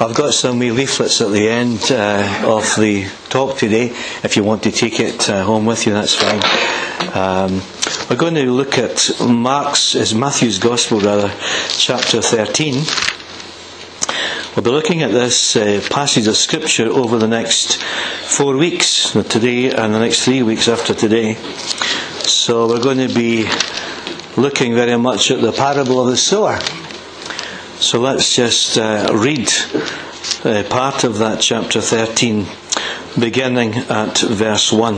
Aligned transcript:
I've 0.00 0.14
got 0.14 0.32
some 0.32 0.60
wee 0.60 0.70
leaflets 0.70 1.20
at 1.20 1.32
the 1.32 1.48
end 1.48 1.90
uh, 1.90 2.44
of 2.46 2.62
the 2.78 3.06
talk 3.30 3.58
today. 3.58 3.86
If 4.22 4.36
you 4.36 4.44
want 4.44 4.62
to 4.62 4.70
take 4.70 5.00
it 5.00 5.28
uh, 5.28 5.42
home 5.42 5.66
with 5.66 5.88
you, 5.88 5.92
that's 5.92 6.14
fine. 6.14 6.40
Um, 7.16 7.60
we're 8.08 8.14
going 8.14 8.36
to 8.36 8.44
look 8.52 8.78
at 8.78 9.10
Mark's, 9.20 9.96
is 9.96 10.14
Matthew's 10.14 10.60
Gospel 10.60 11.00
rather, 11.00 11.32
chapter 11.70 12.22
13. 12.22 12.74
We'll 14.54 14.62
be 14.62 14.70
looking 14.70 15.02
at 15.02 15.10
this 15.10 15.56
uh, 15.56 15.80
passage 15.90 16.28
of 16.28 16.36
Scripture 16.36 16.86
over 16.88 17.18
the 17.18 17.26
next 17.26 17.82
four 17.82 18.56
weeks, 18.56 19.10
today 19.14 19.72
and 19.72 19.92
the 19.92 19.98
next 19.98 20.24
three 20.24 20.44
weeks 20.44 20.68
after 20.68 20.94
today. 20.94 21.34
So 22.22 22.68
we're 22.68 22.80
going 22.80 22.98
to 22.98 23.12
be 23.12 23.48
looking 24.36 24.74
very 24.74 24.96
much 24.96 25.32
at 25.32 25.40
the 25.40 25.50
parable 25.50 26.00
of 26.00 26.06
the 26.08 26.16
sower. 26.16 26.60
So 27.80 28.00
let's 28.00 28.34
just 28.34 28.76
uh, 28.76 29.08
read 29.14 29.48
uh, 30.44 30.64
part 30.68 31.04
of 31.04 31.18
that 31.18 31.40
chapter 31.40 31.80
13, 31.80 32.44
beginning 33.20 33.76
at 33.76 34.18
verse 34.18 34.72
1. 34.72 34.96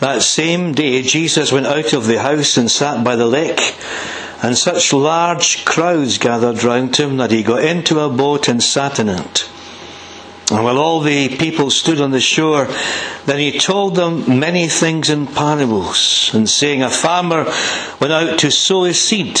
That 0.00 0.20
same 0.20 0.72
day, 0.72 1.00
Jesus 1.00 1.52
went 1.52 1.66
out 1.66 1.94
of 1.94 2.06
the 2.06 2.20
house 2.20 2.58
and 2.58 2.70
sat 2.70 3.02
by 3.02 3.16
the 3.16 3.24
lake, 3.24 3.74
and 4.42 4.58
such 4.58 4.92
large 4.92 5.64
crowds 5.64 6.18
gathered 6.18 6.62
round 6.62 6.94
him 6.94 7.16
that 7.16 7.30
he 7.30 7.42
got 7.42 7.64
into 7.64 7.98
a 8.00 8.10
boat 8.10 8.48
and 8.48 8.62
sat 8.62 8.98
in 8.98 9.08
it. 9.08 9.48
And 10.50 10.62
while 10.64 10.76
all 10.76 11.00
the 11.00 11.34
people 11.34 11.70
stood 11.70 11.98
on 11.98 12.10
the 12.10 12.20
shore, 12.20 12.68
then 13.24 13.38
he 13.38 13.58
told 13.58 13.94
them 13.96 14.38
many 14.38 14.68
things 14.68 15.08
in 15.08 15.28
parables, 15.28 16.30
and 16.34 16.46
saying, 16.46 16.82
A 16.82 16.90
farmer 16.90 17.50
went 18.00 18.12
out 18.12 18.38
to 18.40 18.50
sow 18.50 18.82
his 18.82 19.00
seed. 19.00 19.40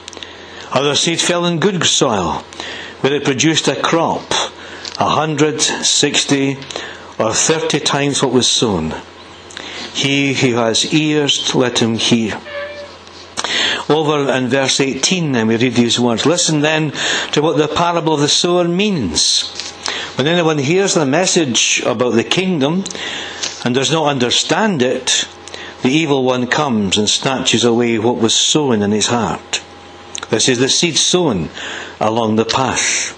Other 0.73 0.95
seed 0.95 1.19
fell 1.19 1.45
in 1.45 1.59
good 1.59 1.83
soil, 1.83 2.43
where 3.01 3.13
it 3.13 3.25
produced 3.25 3.67
a 3.67 3.75
crop, 3.75 4.31
a 4.97 5.09
hundred, 5.09 5.59
sixty, 5.59 6.57
or 7.19 7.33
thirty 7.33 7.79
times 7.79 8.23
what 8.23 8.31
was 8.31 8.47
sown. 8.47 8.93
He 9.93 10.33
who 10.33 10.55
has 10.55 10.93
ears, 10.93 11.53
let 11.53 11.79
him 11.79 11.95
hear. 11.95 12.39
Over 13.89 14.31
in 14.31 14.47
verse 14.47 14.79
18, 14.79 15.33
then 15.33 15.47
we 15.47 15.57
read 15.57 15.73
these 15.73 15.99
words 15.99 16.25
Listen 16.25 16.61
then 16.61 16.91
to 17.33 17.41
what 17.41 17.57
the 17.57 17.67
parable 17.67 18.13
of 18.13 18.21
the 18.21 18.29
sower 18.29 18.63
means. 18.63 19.49
When 20.15 20.27
anyone 20.27 20.59
hears 20.59 20.93
the 20.93 21.05
message 21.05 21.81
about 21.85 22.13
the 22.13 22.23
kingdom 22.23 22.85
and 23.65 23.75
does 23.75 23.91
not 23.91 24.07
understand 24.07 24.81
it, 24.81 25.27
the 25.81 25.89
evil 25.89 26.23
one 26.23 26.47
comes 26.47 26.97
and 26.97 27.09
snatches 27.09 27.65
away 27.65 27.99
what 27.99 28.17
was 28.17 28.33
sown 28.33 28.81
in 28.81 28.91
his 28.91 29.07
heart. 29.07 29.61
This 30.31 30.49
is 30.49 30.59
the 30.59 30.69
seed 30.69 30.97
sown 30.97 31.49
along 31.99 32.37
the 32.37 32.45
path. 32.45 33.17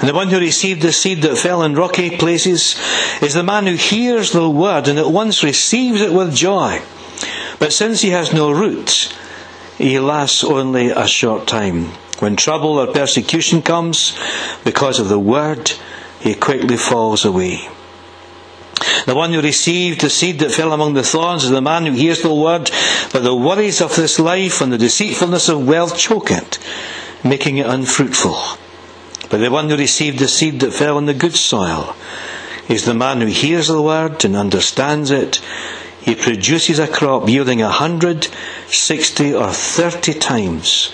And 0.00 0.08
the 0.08 0.14
one 0.14 0.28
who 0.28 0.38
received 0.38 0.80
the 0.80 0.92
seed 0.92 1.22
that 1.22 1.36
fell 1.36 1.62
in 1.62 1.74
rocky 1.74 2.16
places 2.16 2.76
is 3.20 3.34
the 3.34 3.42
man 3.42 3.66
who 3.66 3.74
hears 3.74 4.32
the 4.32 4.48
word 4.48 4.88
and 4.88 4.98
at 4.98 5.10
once 5.10 5.42
receives 5.42 6.00
it 6.00 6.12
with 6.12 6.34
joy. 6.34 6.80
But 7.58 7.72
since 7.72 8.00
he 8.00 8.10
has 8.10 8.32
no 8.32 8.50
root, 8.50 9.14
he 9.76 9.98
lasts 9.98 10.42
only 10.42 10.90
a 10.90 11.06
short 11.06 11.46
time. 11.46 11.86
When 12.20 12.36
trouble 12.36 12.78
or 12.78 12.86
persecution 12.86 13.60
comes 13.60 14.16
because 14.64 15.00
of 15.00 15.08
the 15.08 15.18
word, 15.18 15.72
he 16.20 16.34
quickly 16.34 16.76
falls 16.76 17.24
away. 17.24 17.68
The 19.06 19.14
one 19.14 19.32
who 19.32 19.40
received 19.40 20.00
the 20.00 20.10
seed 20.10 20.38
that 20.38 20.52
fell 20.52 20.72
among 20.72 20.94
the 20.94 21.02
thorns 21.02 21.44
is 21.44 21.50
the 21.50 21.60
man 21.60 21.86
who 21.86 21.92
hears 21.92 22.22
the 22.22 22.34
word, 22.34 22.70
but 23.12 23.22
the 23.22 23.34
worries 23.34 23.80
of 23.80 23.94
this 23.94 24.18
life 24.18 24.60
and 24.60 24.72
the 24.72 24.78
deceitfulness 24.78 25.48
of 25.48 25.66
wealth 25.66 25.98
choke 25.98 26.30
it, 26.30 26.58
making 27.22 27.58
it 27.58 27.66
unfruitful. 27.66 28.36
But 29.30 29.38
the 29.38 29.50
one 29.50 29.68
who 29.68 29.76
received 29.76 30.18
the 30.18 30.28
seed 30.28 30.60
that 30.60 30.72
fell 30.72 30.96
on 30.96 31.06
the 31.06 31.14
good 31.14 31.36
soil 31.36 31.94
is 32.68 32.84
the 32.84 32.94
man 32.94 33.20
who 33.20 33.26
hears 33.26 33.68
the 33.68 33.82
word 33.82 34.24
and 34.24 34.34
understands 34.36 35.10
it. 35.10 35.40
He 36.00 36.14
produces 36.14 36.78
a 36.78 36.88
crop 36.88 37.28
yielding 37.28 37.60
a 37.60 37.68
hundred, 37.68 38.28
sixty, 38.68 39.34
or 39.34 39.52
thirty 39.52 40.14
times 40.14 40.90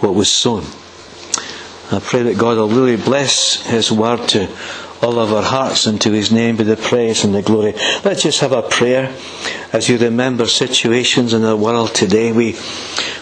what 0.00 0.14
was 0.14 0.30
sown. 0.30 0.64
I 1.90 2.00
pray 2.00 2.22
that 2.22 2.38
God 2.38 2.58
will 2.58 2.68
really 2.68 2.96
bless 2.96 3.66
His 3.66 3.90
word 3.90 4.28
to 4.28 4.48
all 5.02 5.18
of 5.18 5.32
our 5.32 5.42
hearts 5.42 5.86
and 5.86 6.00
to 6.00 6.12
his 6.12 6.32
name 6.32 6.56
be 6.56 6.64
the 6.64 6.76
praise 6.76 7.24
and 7.24 7.34
the 7.34 7.42
glory. 7.42 7.72
Let's 8.04 8.22
just 8.22 8.40
have 8.40 8.52
a 8.52 8.62
prayer 8.62 9.14
as 9.72 9.88
you 9.88 9.98
remember 9.98 10.46
situations 10.46 11.32
in 11.32 11.42
the 11.42 11.56
world 11.56 11.94
today. 11.94 12.32
We 12.32 12.56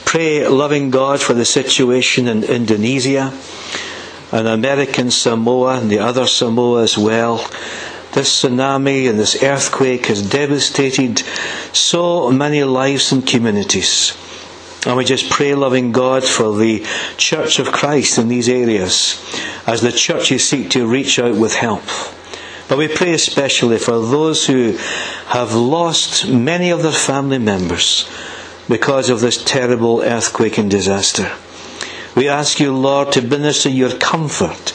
pray, 0.04 0.46
loving 0.48 0.90
God, 0.90 1.20
for 1.20 1.34
the 1.34 1.44
situation 1.44 2.28
in 2.28 2.44
Indonesia 2.44 3.32
and 4.32 4.48
American 4.48 5.10
Samoa 5.10 5.80
and 5.80 5.90
the 5.90 5.98
other 5.98 6.26
Samoa 6.26 6.82
as 6.82 6.96
well. 6.96 7.38
This 8.12 8.42
tsunami 8.42 9.10
and 9.10 9.18
this 9.18 9.42
earthquake 9.42 10.06
has 10.06 10.22
devastated 10.28 11.18
so 11.72 12.30
many 12.30 12.64
lives 12.64 13.12
and 13.12 13.26
communities. 13.26 14.16
And 14.86 14.96
we 14.96 15.04
just 15.04 15.28
pray, 15.28 15.54
loving 15.54 15.90
God, 15.90 16.24
for 16.24 16.56
the 16.56 16.86
Church 17.16 17.58
of 17.58 17.72
Christ 17.72 18.18
in 18.18 18.28
these 18.28 18.48
areas 18.48 19.20
as 19.66 19.82
the 19.82 19.90
churches 19.90 20.48
seek 20.48 20.70
to 20.70 20.86
reach 20.86 21.18
out 21.18 21.34
with 21.34 21.56
help. 21.56 21.82
But 22.68 22.78
we 22.78 22.88
pray 22.88 23.12
especially 23.12 23.78
for 23.78 23.98
those 23.98 24.46
who 24.46 24.76
have 25.26 25.54
lost 25.54 26.28
many 26.28 26.70
of 26.70 26.82
their 26.82 26.92
family 26.92 27.38
members 27.38 28.08
because 28.68 29.10
of 29.10 29.20
this 29.20 29.42
terrible 29.42 30.02
earthquake 30.02 30.56
and 30.58 30.70
disaster. 30.70 31.32
We 32.14 32.28
ask 32.28 32.60
you, 32.60 32.74
Lord, 32.74 33.12
to 33.12 33.22
minister 33.22 33.68
your 33.68 33.96
comfort 33.98 34.72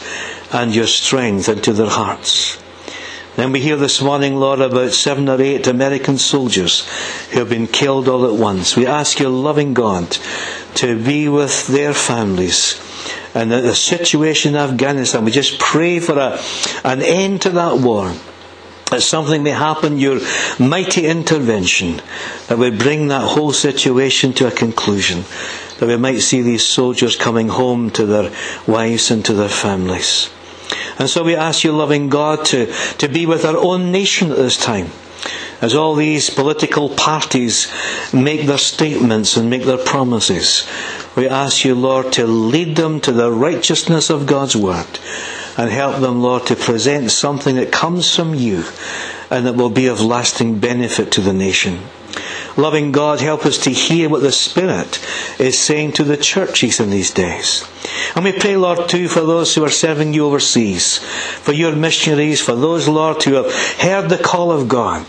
and 0.52 0.76
your 0.76 0.88
strength 0.88 1.50
into 1.50 1.74
their 1.74 1.90
hearts. 1.90 2.61
Then 3.38 3.54
we 3.54 3.62
hear 3.62 3.78
this 3.78 4.02
morning, 4.02 4.36
Lord, 4.36 4.60
about 4.60 4.92
seven 4.92 5.30
or 5.30 5.42
eight 5.42 5.66
American 5.66 6.18
soldiers 6.18 6.86
who 7.30 7.40
have 7.40 7.50
been 7.50 7.68
killed 7.68 8.10
all 8.10 8.26
at 8.26 8.34
once. 8.40 8.76
We 8.76 8.86
ask 8.86 9.20
your 9.20 9.30
loving 9.30 9.74
God, 9.74 10.18
to 10.76 11.02
be 11.02 11.30
with 11.30 11.68
their 11.68 11.94
families. 11.94 12.80
And 13.34 13.52
the 13.52 13.74
situation 13.74 14.56
in 14.56 14.62
Afghanistan, 14.62 15.24
we 15.24 15.32
just 15.32 15.60
pray 15.60 16.00
for 16.00 16.18
a, 16.20 16.40
an 16.84 17.02
end 17.02 17.42
to 17.44 17.50
that 17.52 17.78
war. 17.78 18.14
That 18.90 19.02
something 19.02 19.42
may 19.42 19.52
happen, 19.52 19.98
your 19.98 20.20
mighty 20.60 21.06
intervention, 21.06 22.02
that 22.48 22.58
would 22.58 22.78
bring 22.78 23.08
that 23.08 23.22
whole 23.22 23.54
situation 23.54 24.34
to 24.34 24.48
a 24.48 24.52
conclusion. 24.52 25.24
That 25.80 25.88
we 25.88 25.96
might 25.96 26.20
see 26.20 26.42
these 26.42 26.66
soldiers 26.66 27.16
coming 27.16 27.48
home 27.48 27.90
to 27.92 28.06
their 28.06 28.32
wives 28.68 29.10
and 29.10 29.24
to 29.26 29.34
their 29.34 29.48
families. 29.48 30.30
And 31.02 31.10
so 31.10 31.24
we 31.24 31.36
ask 31.36 31.64
you, 31.64 31.72
loving 31.72 32.10
God, 32.10 32.46
to, 32.54 32.72
to 33.00 33.08
be 33.08 33.26
with 33.26 33.44
our 33.44 33.58
own 33.58 33.92
nation 33.92 34.30
at 34.30 34.38
this 34.38 34.56
time. 34.56 34.92
As 35.60 35.74
all 35.74 35.96
these 35.96 36.30
political 36.30 36.90
parties 36.90 37.74
make 38.14 38.46
their 38.46 38.60
statements 38.60 39.36
and 39.36 39.50
make 39.50 39.64
their 39.64 39.80
promises, 39.80 40.70
we 41.16 41.28
ask 41.28 41.66
you, 41.66 41.74
Lord, 41.74 42.14
to 42.14 42.28
lead 42.28 42.76
them 42.76 43.02
to 43.02 43.12
the 43.12 43.32
righteousness 43.32 44.12
of 44.12 44.28
God's 44.28 44.56
Word 44.56 45.00
and 45.58 45.72
help 45.72 46.02
them, 46.02 46.22
Lord, 46.22 46.46
to 46.46 46.56
present 46.56 47.10
something 47.10 47.56
that 47.56 47.72
comes 47.72 48.16
from 48.16 48.36
you 48.36 48.64
and 49.32 49.48
that 49.48 49.56
will 49.56 49.72
be 49.72 49.88
of 49.88 50.02
lasting 50.02 50.60
benefit 50.60 51.12
to 51.14 51.22
the 51.22 51.34
nation. 51.34 51.80
Loving 52.58 52.92
God, 52.92 53.22
help 53.22 53.46
us 53.46 53.58
to 53.60 53.70
hear 53.70 54.10
what 54.10 54.22
the 54.22 54.32
Spirit 54.32 55.00
is 55.40 55.58
saying 55.58 55.94
to 55.94 56.04
the 56.04 56.18
churches 56.18 56.80
in 56.80 56.90
these 56.90 57.12
days. 57.12 57.68
And 58.16 58.26
we 58.26 58.34
pray, 58.34 58.58
Lord, 58.58 58.90
too, 58.90 59.08
for 59.08 59.22
those 59.22 59.56
who 59.56 59.64
are 59.64 59.70
serving 59.70 60.14
you 60.14 60.26
overseas, 60.26 61.00
for 61.00 61.54
your 61.54 61.76
missionaries, 61.76 62.42
for 62.42 62.56
those, 62.56 62.88
Lord, 62.88 63.24
who 63.24 63.36
have 63.36 63.54
heard 63.80 64.10
the 64.10 64.18
call 64.18 64.52
of 64.52 64.68
God 64.68 65.06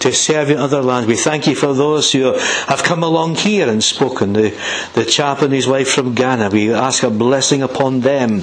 to 0.00 0.12
serve 0.12 0.50
in 0.50 0.58
other 0.58 0.82
lands. 0.82 1.08
We 1.08 1.16
thank 1.16 1.46
you 1.46 1.54
for 1.54 1.72
those 1.72 2.12
who 2.12 2.34
have 2.66 2.82
come 2.82 3.02
along 3.02 3.36
here 3.36 3.68
and 3.68 3.82
spoken. 3.82 4.34
The, 4.34 4.50
the 4.94 5.04
chap 5.04 5.42
and 5.42 5.52
his 5.52 5.66
wife 5.66 5.90
from 5.90 6.14
Ghana, 6.14 6.50
we 6.50 6.72
ask 6.72 7.02
a 7.02 7.10
blessing 7.10 7.62
upon 7.62 8.00
them 8.00 8.42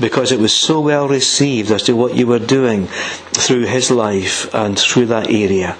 because 0.00 0.32
it 0.32 0.40
was 0.40 0.54
so 0.54 0.80
well 0.80 1.08
received 1.08 1.70
as 1.70 1.82
to 1.84 1.96
what 1.96 2.16
you 2.16 2.26
were 2.26 2.38
doing 2.38 2.86
through 3.32 3.66
his 3.66 3.90
life 3.90 4.52
and 4.54 4.78
through 4.78 5.06
that 5.06 5.30
area. 5.30 5.76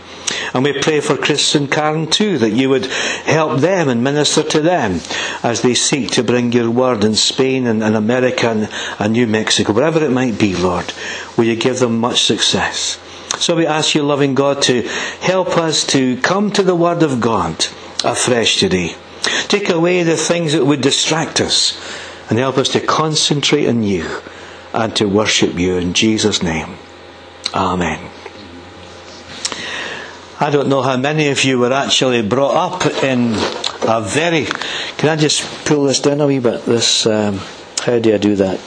And 0.55 0.65
we 0.65 0.81
pray 0.81 1.01
for 1.01 1.17
Chris 1.17 1.55
and 1.55 1.71
Karen 1.71 2.07
too, 2.09 2.39
that 2.39 2.51
you 2.51 2.69
would 2.69 2.87
help 2.87 3.61
them 3.61 3.89
and 3.89 4.05
minister 4.05 4.43
to 4.43 4.61
them 4.61 5.01
as 5.43 5.63
they 5.63 5.75
seek 5.75 6.11
to 6.13 6.23
bring 6.25 6.53
your 6.53 6.71
word 6.71 7.05
in 7.05 7.15
Spain 7.15 7.67
and, 7.67 7.83
and 7.83 7.97
America 7.97 8.49
and, 8.51 8.69
and 8.99 9.13
New 9.13 9.27
Mexico, 9.27 9.73
wherever 9.73 10.05
it 10.05 10.11
might 10.11 10.39
be, 10.39 10.55
Lord. 10.55 10.93
Will 11.37 11.45
you 11.45 11.57
give 11.57 11.79
them 11.79 11.99
much 11.99 12.23
success? 12.23 12.99
So 13.39 13.57
we 13.57 13.67
ask 13.67 13.95
you, 13.95 14.03
loving 14.03 14.35
God, 14.35 14.63
to 14.63 14.83
help 15.21 15.57
us 15.57 15.85
to 15.89 16.21
come 16.21 16.53
to 16.53 16.63
the 16.63 16.77
Word 16.77 17.03
of 17.03 17.21
God 17.21 17.67
afresh 18.05 18.59
today. 18.59 18.95
Take 19.49 19.69
away 19.69 20.03
the 20.03 20.17
things 20.17 20.53
that 20.53 20.65
would 20.65 20.81
distract 20.81 21.41
us 21.41 21.77
and 22.29 22.39
help 22.39 22.59
us 22.59 22.69
to 22.71 22.81
concentrate 22.81 23.69
on 23.69 23.83
you 23.83 24.21
and 24.73 24.95
to 24.97 25.09
worship 25.09 25.59
you 25.59 25.77
in 25.77 25.93
Jesus' 25.93 26.43
name. 26.43 26.77
Amen. 27.55 28.12
I 30.43 30.51
don't 30.51 30.69
know 30.69 30.83
how 30.83 30.97
many 30.97 31.29
of 31.29 31.45
you 31.45 31.61
were 31.61 31.73
actually 31.73 32.21
brought 32.23 32.57
up 32.57 32.87
in 33.05 33.33
a 33.89 34.01
very. 34.03 34.47
Can 34.99 35.09
I 35.09 35.15
just 35.15 35.43
pull 35.65 35.85
this 35.85 36.01
down 36.01 36.21
a 36.21 36.27
wee 36.27 36.41
bit? 36.41 36.65
This. 36.65 37.07
Um, 37.07 37.39
how 37.85 38.01
do 38.01 38.13
I 38.13 38.19
do 38.19 38.35
that? 38.35 38.59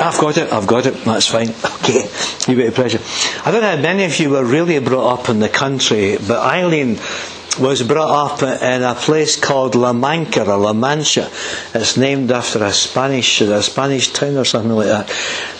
I've 0.00 0.16
got 0.18 0.38
it, 0.38 0.52
I've 0.52 0.66
got 0.68 0.86
it, 0.86 0.94
that's 1.04 1.26
fine. 1.26 1.48
Okay, 1.82 2.08
you 2.48 2.56
bit 2.56 2.68
of 2.68 2.74
pressure. 2.74 3.00
I 3.44 3.50
don't 3.50 3.62
know 3.62 3.76
how 3.76 3.82
many 3.82 4.04
of 4.04 4.16
you 4.20 4.30
were 4.30 4.44
really 4.44 4.78
brought 4.78 5.20
up 5.20 5.28
in 5.28 5.40
the 5.40 5.48
country, 5.48 6.16
but 6.16 6.38
Eileen 6.38 6.96
was 7.58 7.82
brought 7.82 8.32
up 8.32 8.42
in 8.42 8.82
a 8.82 8.94
place 8.94 9.38
called 9.38 9.74
La 9.74 9.92
Mancha 9.92 10.48
or 10.48 10.56
La 10.56 10.72
Mancha. 10.72 11.28
It's 11.74 11.96
named 11.96 12.30
after 12.30 12.62
a 12.64 12.72
Spanish, 12.72 13.40
a 13.40 13.62
Spanish 13.62 14.12
town 14.12 14.36
or 14.36 14.44
something 14.44 14.72
like 14.72 14.86
that. 14.86 15.10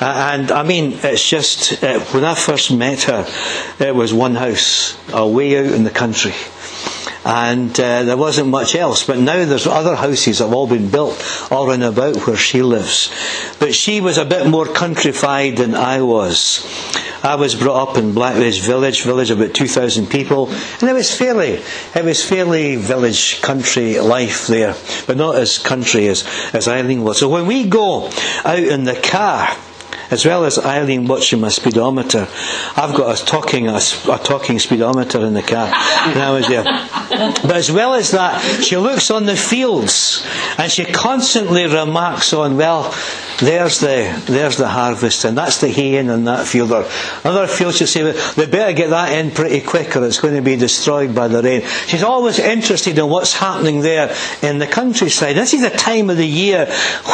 And 0.01 0.51
I 0.53 0.63
mean, 0.63 0.99
it's 1.03 1.29
just, 1.29 1.83
uh, 1.83 2.01
when 2.13 2.25
I 2.25 2.35
first 2.35 2.73
met 2.73 3.03
her, 3.05 3.27
it 3.81 3.95
was 3.95 4.15
one 4.15 4.35
house, 4.35 4.97
away 5.13 5.59
out 5.59 5.75
in 5.75 5.85
the 5.85 5.91
country 5.91 6.35
and 7.25 7.79
uh, 7.79 8.03
there 8.05 8.17
wasn't 8.17 8.49
much 8.49 8.75
else. 8.75 9.05
But 9.07 9.19
now 9.19 9.45
there's 9.45 9.67
other 9.67 9.95
houses 9.97 10.39
that 10.39 10.45
have 10.45 10.55
all 10.55 10.67
been 10.67 10.91
built 10.91 11.23
all 11.51 11.69
around 11.69 11.83
about 11.83 12.17
where 12.27 12.37
she 12.37 12.63
lives. 12.63 13.13
But 13.59 13.75
she 13.75 14.01
was 14.01 14.19
a 14.19 14.25
bit 14.25 14.47
more 14.47 14.67
countrified 14.67 15.59
than 15.59 15.75
I 15.75 16.03
was. 16.03 16.65
I 17.23 17.35
was 17.35 17.55
brought 17.55 17.91
up 17.91 17.97
in 17.99 18.13
Blackridge 18.13 18.61
Village, 18.61 19.03
village 19.03 19.31
about 19.31 19.55
2,000 19.55 20.07
people, 20.07 20.49
and 20.81 20.85
it 20.85 20.95
was 20.95 21.15
fairly, 21.17 21.61
it 21.95 22.05
was 22.05 22.25
fairly 22.25 22.77
village 22.77 23.43
country 23.43 24.01
life 24.01 24.47
there, 24.47 24.75
but 25.07 25.17
not 25.17 25.37
as 25.37 25.59
country 25.59 26.09
as, 26.09 26.25
as 26.55 26.67
Eileen 26.67 27.03
was. 27.05 27.19
So 27.19 27.29
when 27.29 27.47
we 27.47 27.69
go 27.69 28.07
out 28.45 28.59
in 28.59 28.85
the 28.85 28.95
car, 28.95 29.57
as 30.11 30.27
well 30.27 30.45
as 30.45 30.59
Eileen 30.59 31.07
watching 31.07 31.41
my 31.41 31.49
speedometer. 31.49 32.27
I've 32.77 32.95
got 32.95 33.21
a 33.21 33.25
talking 33.25 33.69
a, 33.69 33.77
a 33.77 34.19
talking 34.19 34.59
speedometer 34.59 35.21
in 35.21 35.35
the 35.35 35.43
car 35.43 35.67
when 35.67 36.19
I 36.19 36.31
was 36.33 36.49
there. 36.49 36.65
But 36.65 37.57
as 37.57 37.71
well 37.71 37.95
as 37.95 38.11
that, 38.12 38.41
she 38.62 38.77
looks 38.77 39.11
on 39.11 39.27
the 39.27 39.37
fields 39.37 40.27
and 40.59 40.71
she 40.71 40.85
constantly 40.85 41.67
remarks 41.67 42.33
on, 42.33 42.57
well, 42.57 42.95
there's 43.41 43.81
the 43.81 44.23
there's 44.27 44.59
the 44.59 44.69
harvest 44.69 45.25
and 45.25 45.37
that's 45.37 45.61
the 45.61 45.69
hay 45.69 45.97
in 45.97 46.11
on 46.11 46.25
that 46.25 46.47
field. 46.47 46.73
Or 46.73 46.87
another 47.25 47.47
field 47.47 47.75
she 47.75 47.87
say, 47.87 48.05
well, 48.05 48.33
they 48.35 48.47
better 48.47 48.73
get 48.73 48.91
that 48.91 49.12
in 49.12 49.31
pretty 49.31 49.61
quick 49.61 49.97
or 49.97 50.05
it's 50.05 50.21
going 50.21 50.35
to 50.35 50.43
be 50.43 50.57
destroyed 50.57 51.15
by 51.15 51.29
the 51.29 51.43
rain. 51.43 51.62
She's 51.87 52.03
always 52.03 52.39
interested 52.39 52.99
in 52.99 53.09
what's 53.09 53.35
happening 53.35 53.81
there 53.81 54.15
in 54.43 54.59
the 54.59 54.67
countryside. 54.67 55.37
This 55.37 55.55
is 55.55 55.62
the 55.62 55.71
time 55.71 56.11
of 56.11 56.17
the 56.17 56.27
year 56.27 56.67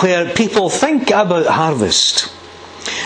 where 0.03 0.33
people 0.35 0.69
think 0.71 1.11
about 1.11 1.47
harvest. 1.47 2.36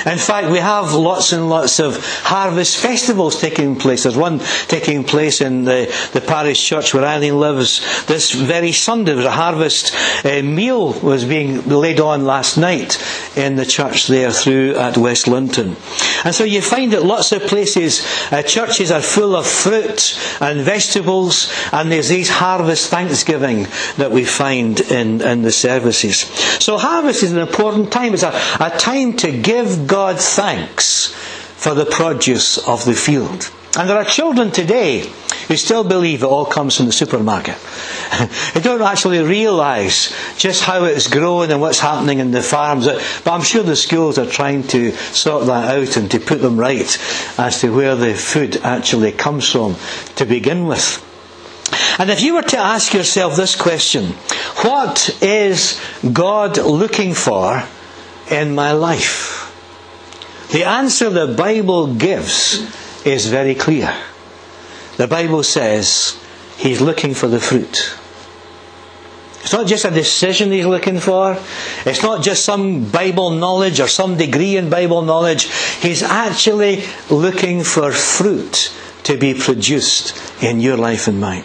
In 0.07 0.19
fact, 0.19 0.51
we 0.51 0.59
have 0.59 0.93
lots 0.95 1.33
and 1.33 1.49
lots 1.49 1.79
of 1.81 1.97
harvest 2.23 2.79
festivals 2.79 3.41
taking 3.41 3.77
place. 3.77 4.05
There's 4.05 4.17
one 4.17 4.41
taking 4.69 5.05
place 5.05 5.41
in 5.41 5.65
the, 5.65 5.87
the 6.13 6.21
parish 6.21 6.65
church 6.65 6.95
where 6.95 7.05
Eileen 7.05 7.39
lives 7.39 7.81
this 8.07 8.33
very 8.33 8.73
Sunday. 8.73 9.15
There's 9.15 9.27
a 9.27 9.31
harvest 9.31 9.95
uh, 10.25 10.43
meal 10.43 10.93
was 11.01 11.25
being 11.25 11.69
laid 11.69 12.01
on 12.01 12.25
last 12.25 12.57
night 12.57 13.03
in 13.37 13.57
the 13.57 13.67
church 13.67 14.07
there 14.07 14.31
through 14.31 14.75
at 14.77 14.97
West 14.97 15.29
Linton. 15.29 15.77
And 16.25 16.35
so 16.35 16.45
you 16.45 16.61
find 16.61 16.93
that 16.93 17.05
lots 17.05 17.33
of 17.33 17.43
places, 17.43 18.05
uh, 18.33 18.43
churches 18.43 18.91
are 18.91 19.01
full 19.01 19.35
of 19.37 19.47
fruit 19.47 20.19
and 20.41 20.61
vegetables, 20.61 21.53
and 21.73 21.91
there's 21.91 22.09
these 22.09 22.29
harvest 22.29 22.91
thanksgiving 22.91 23.67
that 23.97 24.11
we 24.11 24.25
find 24.25 24.81
in, 24.81 25.21
in 25.21 25.43
the 25.43 25.53
services. 25.53 26.21
So 26.63 26.77
harvest 26.77 27.23
is 27.23 27.33
an 27.33 27.39
important 27.39 27.93
time. 27.93 28.15
It's 28.15 28.23
a, 28.23 28.33
a 28.61 28.71
time 28.77 29.17
to 29.19 29.33
give 29.33 29.70
God 29.77 30.19
thanks 30.19 31.09
for 31.57 31.75
the 31.75 31.87
produce 31.87 32.59
of 32.59 32.85
the 32.85 32.95
field. 32.95 33.51
And 33.79 33.89
there 33.89 33.97
are 33.97 34.05
children 34.05 34.51
today 34.51 35.07
who 35.47 35.57
still 35.57 35.85
believe 35.85 36.23
it 36.23 36.27
all 36.27 36.45
comes 36.45 36.77
from 36.77 36.87
the 36.87 36.93
supermarket. 36.93 37.57
they 38.55 38.61
don't 38.61 38.83
actually 38.83 39.23
realise 39.23 40.13
just 40.37 40.65
how 40.65 40.85
it's 40.85 41.07
grown 41.07 41.51
and 41.51 41.61
what's 41.61 41.79
happening 41.79 42.19
in 42.19 42.33
the 42.33 42.43
farms. 42.43 42.87
But 42.87 43.27
I'm 43.27 43.43
sure 43.43 43.63
the 43.63 43.77
schools 43.77 44.19
are 44.19 44.27
trying 44.27 44.65
to 44.69 44.93
sort 44.93 45.47
that 45.47 45.77
out 45.77 45.97
and 45.97 46.11
to 46.11 46.19
put 46.19 46.41
them 46.41 46.59
right 46.59 46.99
as 47.39 47.61
to 47.61 47.75
where 47.75 47.95
the 47.95 48.15
food 48.15 48.57
actually 48.59 49.13
comes 49.13 49.51
from 49.51 49.77
to 50.17 50.25
begin 50.25 50.67
with. 50.67 51.07
And 51.99 52.11
if 52.11 52.23
you 52.23 52.35
were 52.35 52.43
to 52.43 52.59
ask 52.59 52.93
yourself 52.93 53.37
this 53.37 53.55
question, 53.55 54.07
what 54.63 55.17
is 55.23 55.81
God 56.13 56.59
looking 56.59 57.15
for 57.15 57.63
in 58.31 58.55
my 58.55 58.73
life? 58.73 59.40
The 60.53 60.65
answer 60.65 61.11
the 61.11 61.29
Bible 61.29 61.95
gives 61.95 62.59
is 63.07 63.27
very 63.27 63.55
clear. 63.55 63.95
The 64.97 65.07
Bible 65.07 65.43
says 65.43 66.19
he's 66.59 66.81
looking 66.81 67.15
for 67.15 67.29
the 67.29 67.41
fruit. 67.41 67.97
It's 69.43 69.53
not 69.53 69.67
just 69.67 69.85
a 69.85 69.91
decision 69.91 70.51
he's 70.53 70.67
looking 70.67 70.99
for. 70.99 71.39
It's 71.87 72.03
not 72.03 72.23
just 72.23 72.45
some 72.45 72.85
Bible 72.91 73.31
knowledge 73.31 73.81
or 73.81 73.89
some 73.89 74.17
degree 74.17 74.57
in 74.57 74.69
Bible 74.69 75.03
knowledge. 75.03 75.45
He's 75.81 76.03
actually 76.03 76.83
looking 77.09 77.63
for 77.65 77.91
fruit 77.93 78.73
to 79.05 79.17
be 79.17 79.33
produced 79.35 80.15
in 80.43 80.61
your 80.61 80.77
life 80.77 81.09
and 81.09 81.21
mine. 81.21 81.45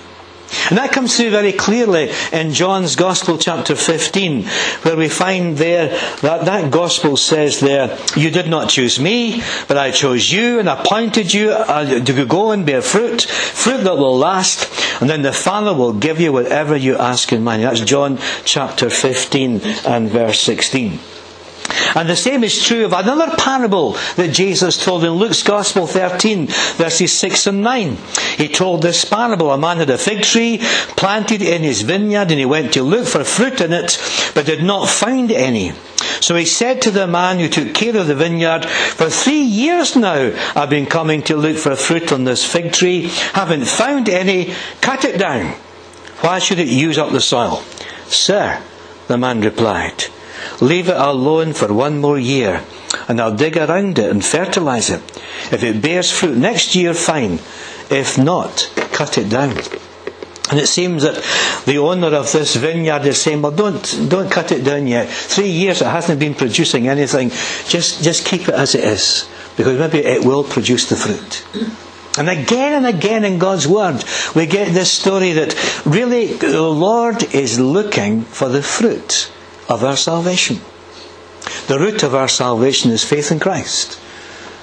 And 0.69 0.77
that 0.77 0.91
comes 0.91 1.15
through 1.15 1.29
very 1.29 1.53
clearly 1.53 2.11
in 2.31 2.53
John's 2.53 2.95
Gospel, 2.95 3.37
chapter 3.37 3.75
15, 3.75 4.43
where 4.83 4.97
we 4.97 5.09
find 5.09 5.57
there 5.57 5.89
that 6.21 6.45
that 6.45 6.71
Gospel 6.71 7.17
says 7.17 7.59
there, 7.59 7.97
You 8.15 8.31
did 8.31 8.49
not 8.49 8.69
choose 8.69 8.99
me, 8.99 9.41
but 9.67 9.77
I 9.77 9.91
chose 9.91 10.31
you 10.31 10.59
and 10.59 10.69
appointed 10.69 11.33
you 11.33 11.51
uh, 11.51 12.03
to 12.03 12.25
go 12.25 12.51
and 12.51 12.65
bear 12.65 12.81
fruit, 12.81 13.21
fruit 13.23 13.83
that 13.83 13.97
will 13.97 14.17
last, 14.17 14.69
and 15.01 15.09
then 15.09 15.21
the 15.21 15.33
Father 15.33 15.73
will 15.73 15.93
give 15.93 16.19
you 16.19 16.33
whatever 16.33 16.75
you 16.75 16.97
ask 16.97 17.31
in 17.31 17.43
mine. 17.43 17.61
That's 17.61 17.81
John 17.81 18.19
chapter 18.43 18.89
15 18.89 19.61
and 19.85 20.09
verse 20.09 20.39
16. 20.41 20.99
And 21.95 22.09
the 22.09 22.15
same 22.15 22.43
is 22.43 22.61
true 22.61 22.85
of 22.85 22.93
another 22.93 23.35
parable 23.37 23.93
that 24.17 24.33
Jesus 24.33 24.83
told 24.83 25.03
in 25.03 25.11
Luke's 25.11 25.43
Gospel 25.43 25.87
13, 25.87 26.47
verses 26.47 27.17
6 27.17 27.47
and 27.47 27.61
9. 27.61 27.97
He 28.37 28.47
told 28.49 28.81
this 28.81 29.05
parable. 29.05 29.51
A 29.51 29.57
man 29.57 29.77
had 29.77 29.89
a 29.89 29.97
fig 29.97 30.23
tree 30.23 30.59
planted 30.97 31.41
in 31.41 31.63
his 31.63 31.81
vineyard 31.83 32.31
and 32.31 32.39
he 32.39 32.45
went 32.45 32.73
to 32.73 32.83
look 32.83 33.07
for 33.07 33.23
fruit 33.23 33.61
in 33.61 33.71
it, 33.71 33.97
but 34.33 34.45
did 34.45 34.63
not 34.63 34.89
find 34.89 35.31
any. 35.31 35.71
So 36.21 36.35
he 36.35 36.45
said 36.45 36.81
to 36.83 36.91
the 36.91 37.07
man 37.07 37.39
who 37.39 37.47
took 37.47 37.73
care 37.73 37.95
of 37.95 38.07
the 38.07 38.15
vineyard, 38.15 38.65
For 38.65 39.09
three 39.09 39.41
years 39.41 39.95
now 39.95 40.33
I've 40.55 40.69
been 40.69 40.85
coming 40.85 41.21
to 41.23 41.37
look 41.37 41.57
for 41.57 41.75
fruit 41.75 42.11
on 42.11 42.23
this 42.23 42.43
fig 42.43 42.73
tree, 42.73 43.09
haven't 43.33 43.65
found 43.65 44.09
any, 44.09 44.53
cut 44.81 45.05
it 45.05 45.19
down. 45.19 45.55
Why 46.21 46.39
should 46.39 46.59
it 46.59 46.67
use 46.67 46.97
up 46.97 47.11
the 47.11 47.21
soil? 47.21 47.63
Sir, 48.07 48.61
the 49.07 49.17
man 49.17 49.41
replied, 49.41 50.05
Leave 50.61 50.89
it 50.89 50.97
alone 50.97 51.53
for 51.53 51.73
one 51.73 51.99
more 51.99 52.17
year, 52.17 52.63
and 53.07 53.19
I'll 53.19 53.35
dig 53.35 53.57
around 53.57 53.99
it 53.99 54.09
and 54.09 54.23
fertilize 54.23 54.89
it. 54.89 55.01
If 55.51 55.63
it 55.63 55.81
bears 55.81 56.11
fruit 56.11 56.37
next 56.37 56.75
year, 56.75 56.93
fine. 56.93 57.39
If 57.89 58.17
not, 58.17 58.71
cut 58.91 59.17
it 59.17 59.29
down. 59.29 59.57
And 60.51 60.59
it 60.59 60.67
seems 60.67 61.01
that 61.01 61.15
the 61.65 61.79
owner 61.79 62.15
of 62.15 62.31
this 62.31 62.55
vineyard 62.55 63.05
is 63.05 63.19
saying, 63.19 63.41
well, 63.41 63.51
don't, 63.51 64.09
don't 64.09 64.31
cut 64.31 64.51
it 64.51 64.63
down 64.63 64.85
yet. 64.85 65.09
Three 65.09 65.49
years 65.49 65.81
it 65.81 65.87
hasn't 65.87 66.19
been 66.19 66.35
producing 66.35 66.87
anything. 66.87 67.29
Just, 67.67 68.03
just 68.03 68.25
keep 68.25 68.47
it 68.47 68.53
as 68.53 68.75
it 68.75 68.83
is. 68.83 69.27
Because 69.57 69.79
maybe 69.79 70.05
it 70.05 70.23
will 70.23 70.43
produce 70.43 70.87
the 70.87 70.95
fruit. 70.95 71.43
And 72.17 72.29
again 72.29 72.73
and 72.73 72.85
again 72.85 73.25
in 73.25 73.39
God's 73.39 73.67
Word, 73.67 74.03
we 74.35 74.45
get 74.45 74.71
this 74.73 74.91
story 74.91 75.33
that 75.33 75.83
really 75.85 76.27
the 76.27 76.61
Lord 76.61 77.23
is 77.33 77.59
looking 77.59 78.21
for 78.21 78.47
the 78.47 78.61
fruit 78.61 79.31
of 79.67 79.83
our 79.83 79.97
salvation. 79.97 80.59
The 81.67 81.79
root 81.79 82.03
of 82.03 82.15
our 82.15 82.27
salvation 82.27 82.91
is 82.91 83.03
faith 83.03 83.31
in 83.31 83.39
Christ. 83.39 83.99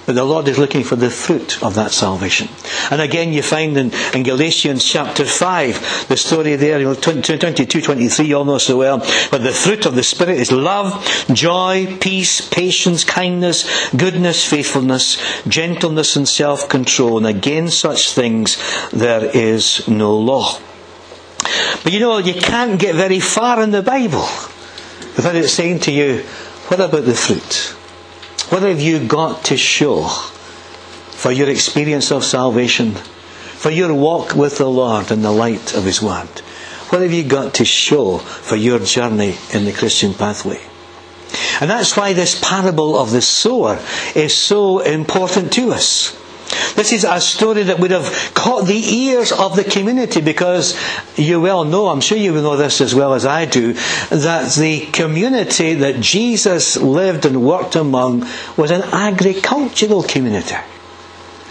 But 0.05 0.17
the 0.17 0.25
Lord 0.25 0.49
is 0.49 0.59
looking 0.59 0.83
for 0.83 0.97
the 0.97 1.11
fruit 1.11 1.63
of 1.63 1.75
that 1.77 1.93
salvation. 1.93 2.49
And 2.91 3.01
again, 3.01 3.33
you 3.33 3.41
find 3.41 3.77
in, 3.77 3.93
in 4.13 4.25
Galatians 4.25 4.85
chapter 4.85 5.25
5, 5.25 6.09
the 6.09 6.17
story 6.17 6.57
there, 6.57 6.81
you 6.81 6.87
know, 6.87 6.95
22, 6.95 7.39
23, 7.81 8.27
you 8.27 8.37
all 8.37 8.45
know 8.45 8.59
so 8.59 8.79
well. 8.79 8.99
But 9.31 9.45
the 9.45 9.53
fruit 9.53 9.87
of 9.87 9.95
the 9.95 10.03
Spirit 10.03 10.39
is 10.39 10.51
love, 10.51 11.07
joy, 11.33 11.97
peace, 12.01 12.41
patience, 12.49 13.05
kindness, 13.05 13.91
goodness, 13.93 14.45
faithfulness, 14.45 15.19
gentleness, 15.47 16.17
and 16.17 16.27
self 16.29 16.69
control. 16.69 17.19
And 17.19 17.27
against 17.27 17.79
such 17.79 18.11
things 18.11 18.59
there 18.91 19.25
is 19.25 19.87
no 19.87 20.17
law. 20.17 20.59
But 21.85 21.93
you 21.93 22.01
know, 22.01 22.19
you 22.19 22.35
can't 22.35 22.79
get 22.79 22.97
very 22.97 23.21
far 23.21 23.63
in 23.63 23.71
the 23.71 23.83
Bible 23.83 24.27
without 25.17 25.37
it 25.37 25.49
saying 25.49 25.81
to 25.81 25.93
you, 25.93 26.19
what 26.69 26.81
about 26.81 27.05
the 27.05 27.15
fruit? 27.15 27.75
What 28.51 28.63
have 28.63 28.81
you 28.81 29.07
got 29.07 29.45
to 29.47 29.57
show 29.57 30.09
for 31.11 31.33
your 31.33 31.49
experience 31.49 32.11
of 32.11 32.25
salvation, 32.25 32.93
for 32.93 33.71
your 33.71 33.95
walk 33.95 34.35
with 34.35 34.59
the 34.59 34.69
Lord 34.69 35.11
in 35.11 35.23
the 35.23 35.33
light 35.33 35.75
of 35.75 35.85
His 35.85 36.03
Word? 36.03 36.29
What 36.89 37.03
have 37.03 37.13
you 37.13 37.25
got 37.25 37.55
to 37.55 37.65
show 37.65 38.19
for 38.19 38.57
your 38.57 38.79
journey 38.79 39.37
in 39.55 39.65
the 39.65 39.73
Christian 39.73 40.13
pathway? 40.13 40.61
And 41.61 41.71
that's 41.71 41.97
why 41.97 42.13
this 42.13 42.39
parable 42.39 42.99
of 42.99 43.13
the 43.13 43.23
sower 43.23 43.79
is 44.15 44.37
so 44.37 44.81
important 44.81 45.53
to 45.55 45.73
us. 45.73 46.19
This 46.75 46.93
is 46.93 47.05
a 47.05 47.21
story 47.21 47.63
that 47.65 47.79
would 47.79 47.91
have 47.91 48.33
caught 48.35 48.67
the 48.67 48.79
ears 48.79 49.33
of 49.33 49.57
the 49.57 49.65
community 49.65 50.21
because 50.21 50.79
you 51.17 51.41
well 51.41 51.65
know, 51.65 51.89
I'm 51.89 52.01
sure 52.01 52.19
you 52.19 52.33
know 52.33 52.57
this 52.57 52.81
as 52.81 52.95
well 52.95 53.15
as 53.15 53.25
I 53.27 53.45
do, 53.45 53.75
that 54.11 54.53
the 54.55 54.87
community 54.93 55.75
that 55.75 56.01
Jesus 56.01 56.77
lived 56.77 57.27
and 57.27 57.43
worked 57.43 57.77
among 57.77 58.27
was 58.57 58.71
an 58.71 58.83
agricultural 58.83 60.03
community. 60.03 60.57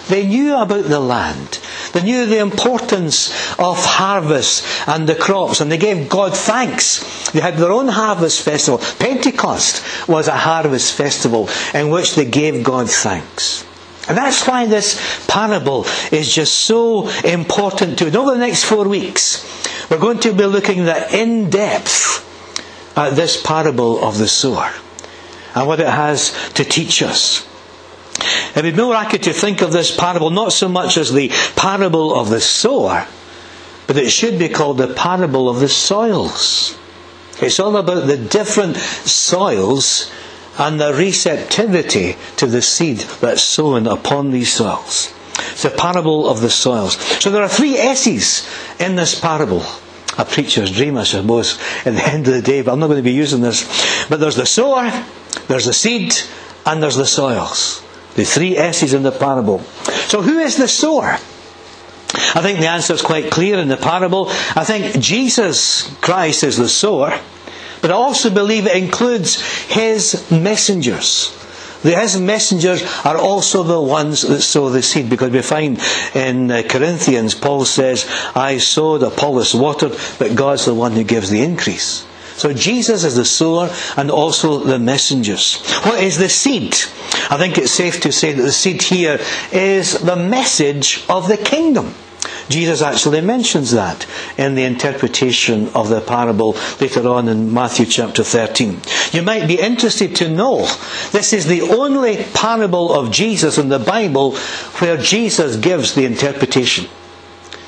They 0.07 0.27
knew 0.27 0.57
about 0.57 0.85
the 0.85 0.99
land. 0.99 1.59
They 1.93 2.03
knew 2.03 2.25
the 2.25 2.39
importance 2.39 3.29
of 3.57 3.77
harvest 3.77 4.65
and 4.87 5.07
the 5.07 5.15
crops, 5.15 5.61
and 5.61 5.71
they 5.71 5.77
gave 5.77 6.09
God 6.09 6.35
thanks. 6.35 7.31
They 7.31 7.39
had 7.39 7.57
their 7.57 7.71
own 7.71 7.87
harvest 7.87 8.41
festival. 8.41 8.79
Pentecost 8.99 10.09
was 10.09 10.27
a 10.27 10.35
harvest 10.35 10.93
festival 10.93 11.49
in 11.73 11.89
which 11.89 12.15
they 12.15 12.25
gave 12.25 12.63
God 12.63 12.89
thanks. 12.89 13.63
And 14.11 14.17
that's 14.17 14.45
why 14.45 14.65
this 14.65 14.99
parable 15.25 15.85
is 16.11 16.35
just 16.35 16.53
so 16.53 17.07
important 17.23 17.97
to 17.99 18.07
it. 18.07 18.15
Over 18.17 18.31
the 18.31 18.39
next 18.39 18.65
four 18.65 18.85
weeks, 18.85 19.39
we're 19.89 19.99
going 19.99 20.19
to 20.19 20.33
be 20.33 20.45
looking 20.45 20.79
in 20.85 21.49
depth 21.49 22.19
at 22.97 23.13
uh, 23.13 23.15
this 23.15 23.41
parable 23.41 24.03
of 24.03 24.17
the 24.17 24.27
sower 24.27 24.69
and 25.55 25.65
what 25.65 25.79
it 25.79 25.87
has 25.87 26.33
to 26.55 26.65
teach 26.65 27.01
us. 27.01 27.47
It 28.53 28.65
would 28.65 28.75
be 28.75 28.81
more 28.81 28.95
accurate 28.95 29.23
to 29.23 29.31
think 29.31 29.61
of 29.61 29.71
this 29.71 29.95
parable 29.95 30.29
not 30.29 30.51
so 30.51 30.67
much 30.67 30.97
as 30.97 31.13
the 31.13 31.29
parable 31.55 32.13
of 32.13 32.29
the 32.29 32.41
sower, 32.41 33.07
but 33.87 33.95
it 33.95 34.09
should 34.09 34.37
be 34.37 34.49
called 34.49 34.77
the 34.77 34.93
parable 34.93 35.47
of 35.47 35.61
the 35.61 35.69
soils. 35.69 36.77
It's 37.41 37.61
all 37.61 37.77
about 37.77 38.07
the 38.07 38.17
different 38.17 38.75
soils 38.75 40.11
and 40.61 40.79
the 40.79 40.93
receptivity 40.93 42.15
to 42.37 42.45
the 42.45 42.61
seed 42.61 42.99
that's 43.19 43.41
sown 43.41 43.87
upon 43.87 44.29
these 44.29 44.53
soils. 44.53 45.11
It's 45.51 45.65
a 45.65 45.71
parable 45.71 46.29
of 46.29 46.39
the 46.39 46.51
soils. 46.51 46.97
So 47.19 47.31
there 47.31 47.41
are 47.41 47.49
three 47.49 47.77
S's 47.77 48.47
in 48.79 48.95
this 48.95 49.19
parable. 49.19 49.63
A 50.19 50.25
preacher's 50.25 50.71
dream, 50.71 50.97
I 50.97 51.03
suppose, 51.03 51.57
at 51.83 51.95
the 51.95 52.07
end 52.07 52.27
of 52.27 52.33
the 52.35 52.43
day, 52.43 52.61
but 52.61 52.73
I'm 52.73 52.79
not 52.79 52.87
going 52.87 52.99
to 52.99 53.03
be 53.03 53.11
using 53.11 53.41
this. 53.41 53.65
But 54.07 54.19
there's 54.19 54.35
the 54.35 54.45
sower, 54.45 54.91
there's 55.47 55.65
the 55.65 55.73
seed, 55.73 56.13
and 56.65 56.83
there's 56.83 56.95
the 56.95 57.07
soils. 57.07 57.81
The 58.13 58.23
three 58.23 58.55
S's 58.55 58.93
in 58.93 59.01
the 59.01 59.11
parable. 59.11 59.59
So 60.09 60.21
who 60.21 60.37
is 60.37 60.57
the 60.57 60.67
sower? 60.67 61.17
I 62.13 62.41
think 62.41 62.59
the 62.59 62.67
answer 62.67 62.93
is 62.93 63.01
quite 63.01 63.31
clear 63.31 63.57
in 63.57 63.67
the 63.67 63.77
parable. 63.77 64.27
I 64.29 64.63
think 64.63 64.99
Jesus 64.99 65.91
Christ 66.01 66.43
is 66.43 66.57
the 66.57 66.69
sower. 66.69 67.19
But 67.81 67.91
I 67.91 67.95
also 67.95 68.29
believe 68.29 68.67
it 68.67 68.75
includes 68.75 69.41
his 69.67 70.29
messengers. 70.31 71.37
His 71.83 72.19
messengers 72.19 72.83
are 73.03 73.17
also 73.17 73.63
the 73.63 73.81
ones 73.81 74.21
that 74.21 74.41
sow 74.41 74.69
the 74.69 74.83
seed 74.83 75.09
because 75.09 75.31
we 75.31 75.41
find 75.41 75.79
in 76.13 76.51
uh, 76.51 76.61
Corinthians, 76.69 77.33
Paul 77.33 77.65
says, 77.65 78.05
I 78.35 78.59
sowed, 78.59 79.01
Apollos 79.01 79.55
watered, 79.55 79.97
but 80.19 80.35
God's 80.35 80.65
the 80.65 80.75
one 80.75 80.91
who 80.91 81.03
gives 81.03 81.31
the 81.31 81.41
increase. 81.41 82.05
So 82.35 82.53
Jesus 82.53 83.03
is 83.03 83.15
the 83.15 83.25
sower 83.25 83.69
and 83.97 84.09
also 84.11 84.59
the 84.59 84.79
messengers. 84.79 85.61
What 85.83 86.03
is 86.03 86.17
the 86.17 86.29
seed? 86.29 86.75
I 87.29 87.37
think 87.37 87.57
it's 87.57 87.71
safe 87.71 88.01
to 88.01 88.11
say 88.11 88.31
that 88.33 88.41
the 88.41 88.51
seed 88.51 88.81
here 88.81 89.19
is 89.51 89.99
the 89.99 90.15
message 90.15 91.03
of 91.09 91.27
the 91.27 91.37
kingdom. 91.37 91.93
Jesus 92.51 92.81
actually 92.81 93.21
mentions 93.21 93.71
that 93.71 94.05
in 94.37 94.55
the 94.55 94.63
interpretation 94.63 95.69
of 95.69 95.89
the 95.89 96.01
parable 96.01 96.55
later 96.79 97.07
on 97.07 97.27
in 97.27 97.53
Matthew 97.53 97.85
chapter 97.85 98.23
13. 98.23 98.79
You 99.11 99.21
might 99.23 99.47
be 99.47 99.59
interested 99.59 100.15
to 100.17 100.29
know 100.29 100.65
this 101.11 101.33
is 101.33 101.45
the 101.47 101.61
only 101.61 102.23
parable 102.33 102.93
of 102.93 103.11
Jesus 103.11 103.57
in 103.57 103.69
the 103.69 103.79
Bible 103.79 104.35
where 104.79 104.97
Jesus 104.97 105.55
gives 105.55 105.95
the 105.95 106.05
interpretation. 106.05 106.87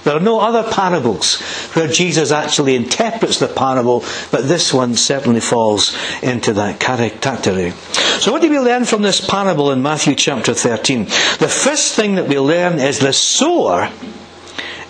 There 0.03 0.15
are 0.15 0.19
no 0.19 0.39
other 0.39 0.69
parables 0.69 1.39
where 1.73 1.87
Jesus 1.87 2.31
actually 2.31 2.75
interprets 2.75 3.39
the 3.39 3.47
parable, 3.47 4.03
but 4.31 4.47
this 4.47 4.73
one 4.73 4.95
certainly 4.95 5.39
falls 5.39 5.95
into 6.21 6.53
that 6.53 6.79
category. 6.79 7.71
So 8.19 8.31
what 8.31 8.41
do 8.41 8.49
we 8.49 8.59
learn 8.59 8.85
from 8.85 9.01
this 9.01 9.25
parable 9.25 9.71
in 9.71 9.81
Matthew 9.81 10.15
chapter 10.15 10.53
13? 10.53 11.05
The 11.05 11.47
first 11.49 11.95
thing 11.95 12.15
that 12.15 12.27
we 12.27 12.37
learn 12.37 12.79
is 12.79 12.99
the 12.99 13.13
sower 13.13 13.89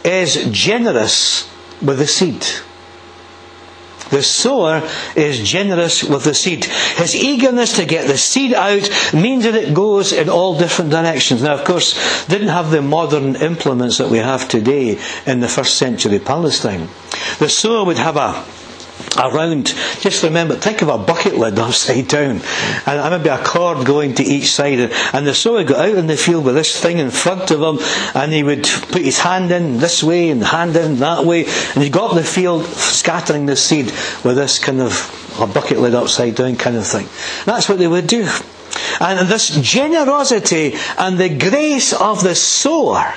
is 0.03 0.48
generous 0.51 1.50
with 1.81 1.98
the 2.00 2.07
seed. 2.07 2.45
The 4.10 4.22
sower 4.22 4.88
is 5.15 5.39
generous 5.39 6.03
with 6.03 6.24
the 6.24 6.36
seed. 6.36 6.65
His 6.65 7.15
eagerness 7.15 7.77
to 7.77 7.86
get 7.86 8.05
the 8.07 8.17
seed 8.17 8.53
out 8.53 8.88
means 9.12 9.43
that 9.45 9.55
it 9.55 9.74
goes 9.74 10.13
in 10.13 10.29
all 10.29 10.55
different 10.57 10.91
directions. 10.91 11.41
Now, 11.41 11.55
of 11.55 11.63
course, 11.65 12.27
didn't 12.27 12.50
have 12.50 12.69
the 12.69 12.83
modern 12.83 13.36
implements 13.36 13.98
that 13.98 14.10
we 14.10 14.19
have 14.19 14.48
today 14.48 15.00
in 15.25 15.39
the 15.39 15.48
first 15.48 15.77
century 15.77 16.19
Palestine. 16.19 16.89
The 17.39 17.50
sower 17.50 17.86
would 17.86 17.98
have 17.98 18.17
a 18.17 18.45
around, 19.18 19.68
just 20.00 20.24
remember, 20.24 20.56
think 20.56 20.82
of 20.82 20.90
a 20.90 20.98
bucket 20.98 21.36
lid 21.36 21.60
upside 21.60 22.08
down, 22.08 22.42
and 22.86 23.12
maybe 23.12 23.30
a 23.30 23.44
cord 23.44 23.86
going 23.86 24.16
to 24.16 24.24
each 24.24 24.52
side. 24.52 24.92
And 25.14 25.28
the 25.28 25.34
sower 25.34 25.64
got 25.64 25.80
out 25.90 25.96
in 25.96 26.08
the 26.08 26.18
field 26.18 26.46
with 26.46 26.56
this 26.56 26.80
thing 26.80 26.98
in 26.98 27.12
front 27.12 27.52
of 27.52 27.62
him, 27.62 27.80
and 28.16 28.32
he 28.32 28.44
would 28.44 28.64
put 28.64 29.02
his 29.02 29.20
hand 29.20 29.52
in 29.52 29.78
this 29.78 30.04
way 30.04 30.30
and 30.30 30.44
hand 30.44 30.76
in 30.76 30.98
that 30.98 31.26
way, 31.26 31.46
and 31.46 31.84
he 31.84 31.90
got 31.90 32.16
the 32.16 32.24
field 32.24 32.66
scattering 32.66 33.46
the 33.46 33.56
seed 33.56 33.86
with 34.24 34.36
this 34.36 34.60
kind 34.60 34.82
of 34.82 35.20
a 35.40 35.48
bucket 35.48 35.80
lid 35.80 35.96
upside 35.96 36.36
down 36.36 36.56
kind 36.56 36.76
of 36.76 36.86
thing. 36.86 37.06
And 37.06 37.46
That's 37.46 37.70
what 37.70 37.80
they 37.80 37.88
would 37.88 38.08
do. 38.08 38.28
And 39.00 39.28
this 39.28 39.50
generosity 39.50 40.76
and 40.98 41.18
the 41.18 41.30
grace 41.38 41.94
of 41.94 42.24
the 42.24 42.36
sower 42.36 43.14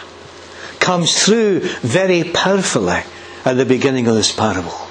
comes 0.81 1.25
through 1.25 1.61
very 1.81 2.25
powerfully 2.25 3.03
at 3.45 3.55
the 3.55 3.65
beginning 3.65 4.07
of 4.07 4.15
this 4.15 4.33
parable. 4.33 4.86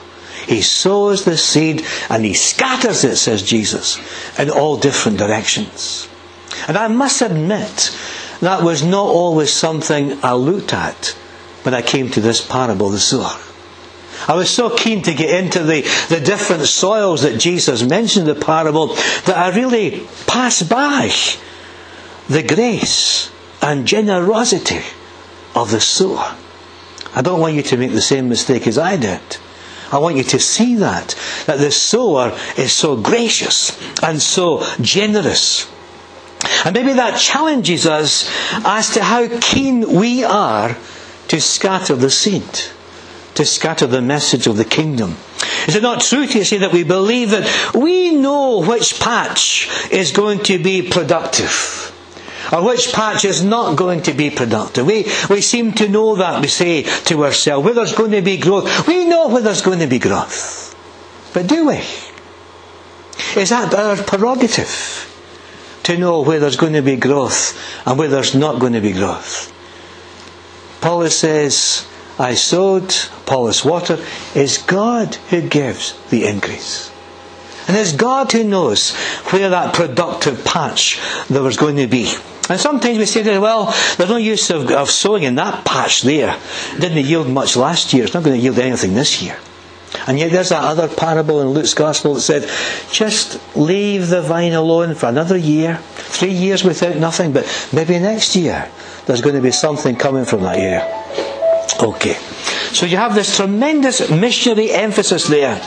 He 0.48 0.62
sows 0.62 1.26
the 1.26 1.38
seed 1.38 1.86
and 2.10 2.24
he 2.24 2.34
scatters 2.34 3.04
it, 3.04 3.16
says 3.18 3.42
Jesus, 3.42 4.00
in 4.38 4.50
all 4.50 4.78
different 4.78 5.18
directions. 5.18 6.08
And 6.68 6.78
I 6.78 6.88
must 6.88 7.22
admit, 7.22 7.96
that 8.42 8.64
was 8.64 8.84
not 8.84 9.08
always 9.08 9.52
something 9.52 10.20
I 10.24 10.34
looked 10.34 10.74
at 10.74 11.16
when 11.64 11.74
I 11.74 11.82
came 11.82 12.10
to 12.12 12.22
this 12.22 12.46
parable, 12.46 12.90
the 12.90 13.00
sower. 13.00 13.40
I 14.28 14.36
was 14.36 14.50
so 14.50 14.76
keen 14.76 15.02
to 15.04 15.14
get 15.14 15.44
into 15.44 15.64
the, 15.64 15.82
the 16.10 16.20
different 16.20 16.66
soils 16.66 17.24
that 17.24 17.40
Jesus 17.40 17.84
mentioned 17.84 18.28
in 18.28 18.36
the 18.36 18.46
parable 18.46 18.88
that 19.26 19.38
I 19.38 19.56
really 19.56 20.08
passed 20.26 20.70
by 20.70 21.12
the 22.28 22.44
grace 22.44 23.32
and 23.62 23.88
generosity 23.88 24.82
of 25.54 25.72
the 25.72 25.82
sower. 25.82 26.36
I 27.14 27.22
don't 27.22 27.40
want 27.40 27.56
you 27.56 27.62
to 27.64 27.78
make 27.78 27.92
the 27.92 28.02
same 28.02 28.30
mistake 28.30 28.68
as 28.68 28.78
I 28.78 28.98
did. 28.98 29.22
I 29.96 30.00
want 30.00 30.18
you 30.18 30.24
to 30.24 30.40
see 30.40 30.76
that. 30.76 31.16
That 31.46 31.60
the 31.60 31.72
sower 31.72 32.38
is 32.58 32.74
so 32.74 32.98
gracious 32.98 33.72
and 34.04 34.22
so 34.22 34.62
generous. 34.82 35.72
And 36.66 36.74
maybe 36.76 36.92
that 36.94 37.18
challenges 37.18 37.86
us 37.88 38.30
as 38.66 38.90
to 38.96 39.04
how 39.04 39.28
keen 39.40 39.94
we 39.98 40.26
are 40.26 40.76
to 41.30 41.40
scatter 41.40 41.96
the 41.96 42.10
seed, 42.10 42.44
to 43.36 43.46
scatter 43.46 43.88
the 43.88 44.02
message 44.02 44.48
of 44.48 44.58
the 44.58 44.66
kingdom. 44.66 45.16
Is 45.68 45.76
it 45.78 45.82
not 45.82 46.02
true 46.02 46.28
to 46.28 46.44
say 46.44 46.58
that 46.58 46.74
we 46.74 46.84
believe 46.84 47.32
that 47.32 47.74
we 47.74 48.12
know 48.12 48.60
which 48.68 49.00
patch 49.00 49.70
is 49.92 50.12
going 50.12 50.40
to 50.44 50.60
be 50.62 50.82
productive? 50.90 51.95
Or 52.52 52.64
which 52.64 52.94
patch 52.94 53.26
is 53.26 53.44
not 53.44 53.78
going 53.78 54.02
to 54.04 54.14
be 54.14 54.30
productive. 54.30 54.86
We, 54.86 55.06
we 55.30 55.42
seem 55.42 55.74
to 55.74 55.90
know 55.90 56.16
that, 56.16 56.42
we 56.42 56.48
say 56.48 56.84
to 56.84 57.24
ourselves, 57.26 57.66
where 57.66 57.74
there's 57.74 57.96
going 57.96 58.12
to 58.12 58.22
be 58.22 58.38
growth. 58.38 58.88
We 58.88 59.06
know 59.06 59.30
where 59.30 59.42
there's 59.42 59.62
going 59.62 59.80
to 59.80 59.88
be 59.88 60.00
growth. 60.00 60.76
But 61.34 61.48
do 61.48 61.68
we? 61.68 61.82
Is 63.40 63.50
that 63.50 63.74
our 63.74 63.98
prerogative? 63.98 65.06
to 65.86 65.98
know 65.98 66.22
where 66.22 66.40
there's 66.40 66.58
going 66.58 66.74
to 66.74 66.82
be 66.82 66.96
growth 66.96 67.56
and 67.86 67.98
where 67.98 68.08
there's 68.08 68.34
not 68.34 68.60
going 68.60 68.74
to 68.74 68.82
be 68.82 68.92
growth. 68.92 69.54
Paulus 70.82 71.20
says, 71.20 71.88
I 72.18 72.34
sowed, 72.34 72.94
Apollos 73.24 73.64
water. 73.64 74.04
It's 74.34 74.58
God 74.58 75.16
who 75.30 75.48
gives 75.48 75.94
the 76.10 76.26
increase. 76.26 76.92
And 77.68 77.78
it's 77.78 77.94
God 77.94 78.32
who 78.32 78.44
knows 78.44 78.96
where 79.32 79.50
that 79.50 79.76
productive 79.76 80.44
patch 80.44 81.00
there 81.30 81.44
was 81.44 81.58
going 81.58 81.76
to 81.78 81.88
be. 81.88 82.12
And 82.50 82.60
sometimes 82.60 82.98
we 82.98 83.06
say, 83.06 83.38
well, 83.40 83.74
there's 83.98 84.10
no 84.10 84.18
use 84.18 84.50
of, 84.52 84.70
of 84.72 84.90
sowing 84.92 85.24
in 85.24 85.36
that 85.36 85.66
patch 85.66 86.04
there. 86.04 86.38
Didn't 86.80 87.06
yield 87.06 87.28
much 87.28 87.56
last 87.58 87.94
year. 87.94 88.04
It's 88.06 88.14
not 88.14 88.24
going 88.24 88.36
to 88.38 88.42
yield 88.42 88.60
anything 88.60 88.94
this 88.94 89.22
year. 89.22 89.38
And 90.08 90.20
yet 90.20 90.32
there's 90.32 90.50
that 90.50 90.64
other 90.64 90.88
parable 90.88 91.42
in 91.42 91.50
Luke's 91.50 91.74
Gospel 91.74 92.16
that 92.16 92.22
said, 92.22 92.50
just 92.92 93.40
leave 93.56 94.10
the 94.10 94.22
vine 94.22 94.54
alone 94.54 94.94
for 94.94 95.08
another 95.08 95.38
year, 95.38 95.78
three 95.96 96.34
years 96.34 96.64
without 96.64 96.98
nothing, 96.98 97.32
but 97.32 97.46
maybe 97.74 97.98
next 98.00 98.36
year 98.36 98.70
there's 99.06 99.22
going 99.22 99.36
to 99.36 99.42
be 99.42 99.52
something 99.52 99.96
coming 99.96 100.26
from 100.26 100.42
that 100.42 100.58
area. 100.58 101.04
Okay. 101.82 102.14
So 102.74 102.86
you 102.86 102.98
have 102.98 103.16
this 103.16 103.36
tremendous 103.36 104.10
missionary 104.10 104.72
emphasis 104.72 105.28
there. 105.28 105.62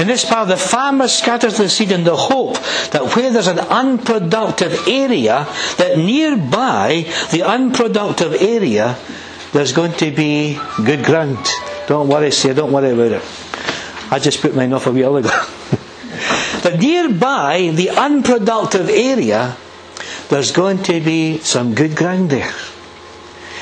In 0.00 0.06
this 0.06 0.24
part, 0.24 0.48
the 0.48 0.56
farmer 0.56 1.08
scatters 1.08 1.58
the 1.58 1.68
seed 1.68 1.92
in 1.92 2.04
the 2.04 2.16
hope 2.16 2.54
that 2.92 3.14
where 3.14 3.30
there's 3.30 3.48
an 3.48 3.58
unproductive 3.58 4.88
area, 4.88 5.46
that 5.76 5.98
nearby 5.98 7.04
the 7.32 7.42
unproductive 7.42 8.32
area, 8.40 8.96
there's 9.52 9.72
going 9.72 9.92
to 9.98 10.10
be 10.10 10.58
good 10.86 11.04
ground. 11.04 11.36
Don't 11.86 12.08
worry, 12.08 12.30
sir, 12.30 12.54
don't 12.54 12.72
worry 12.72 12.92
about 12.92 13.12
it. 13.12 13.22
I 14.10 14.18
just 14.18 14.40
put 14.40 14.56
mine 14.56 14.72
off 14.72 14.86
a 14.86 14.90
while 14.90 15.16
ago. 15.16 15.28
but 16.62 16.80
nearby 16.80 17.70
the 17.74 17.90
unproductive 17.90 18.88
area, 18.88 19.54
there's 20.30 20.50
going 20.50 20.82
to 20.84 21.00
be 21.02 21.40
some 21.40 21.74
good 21.74 21.94
ground 21.94 22.30
there. 22.30 22.50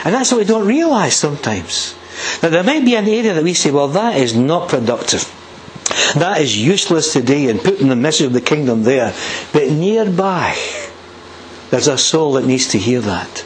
And 0.05 0.15
that's 0.15 0.31
what 0.31 0.39
we 0.39 0.45
don't 0.45 0.69
realise 0.69 1.17
sometimes. 1.17 1.97
That 2.43 2.53
there 2.53 2.63
might 2.63 2.85
be 2.85 2.95
an 2.95 3.09
area 3.09 3.35
that 3.35 3.43
we 3.43 3.55
say, 3.55 3.73
well, 3.73 3.89
that 3.89 4.17
is 4.17 4.37
not 4.37 4.69
productive. 4.69 5.35
That 6.15 6.41
is 6.41 6.57
useless 6.57 7.13
today 7.13 7.49
and 7.49 7.61
putting 7.61 7.89
the 7.89 7.97
message 7.97 8.27
of 8.27 8.33
the 8.33 8.41
kingdom 8.41 8.83
there. 8.83 9.15
But 9.53 9.71
nearby, 9.71 10.57
there's 11.71 11.89
a 11.89 11.99
soul 11.99 12.33
that 12.33 12.47
needs 12.47 12.69
to 12.69 12.79
hear 12.79 13.01
that. 13.01 13.45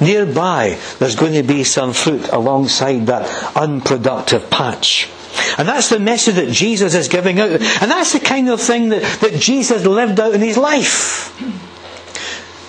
Nearby, 0.00 0.78
there's 0.98 1.16
going 1.16 1.34
to 1.34 1.42
be 1.42 1.64
some 1.64 1.92
fruit 1.92 2.28
alongside 2.28 3.06
that 3.06 3.56
unproductive 3.56 4.48
patch. 4.50 5.10
And 5.56 5.68
that's 5.68 5.88
the 5.88 5.98
message 5.98 6.36
that 6.36 6.50
Jesus 6.50 6.94
is 6.94 7.08
giving 7.08 7.40
out. 7.40 7.50
And 7.50 7.90
that's 7.90 8.12
the 8.12 8.20
kind 8.20 8.48
of 8.48 8.60
thing 8.60 8.90
that, 8.90 9.02
that 9.20 9.34
Jesus 9.34 9.84
lived 9.84 10.20
out 10.20 10.34
in 10.34 10.40
his 10.40 10.56
life. 10.56 11.34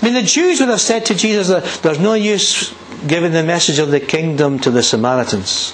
I 0.01 0.05
mean, 0.05 0.13
the 0.13 0.23
Jews 0.23 0.59
would 0.59 0.69
have 0.69 0.81
said 0.81 1.05
to 1.07 1.15
Jesus 1.15 1.77
there's 1.79 1.99
no 1.99 2.13
use 2.13 2.73
giving 3.07 3.31
the 3.31 3.43
message 3.43 3.79
of 3.79 3.91
the 3.91 3.99
kingdom 3.99 4.59
to 4.59 4.71
the 4.71 4.83
Samaritans. 4.83 5.73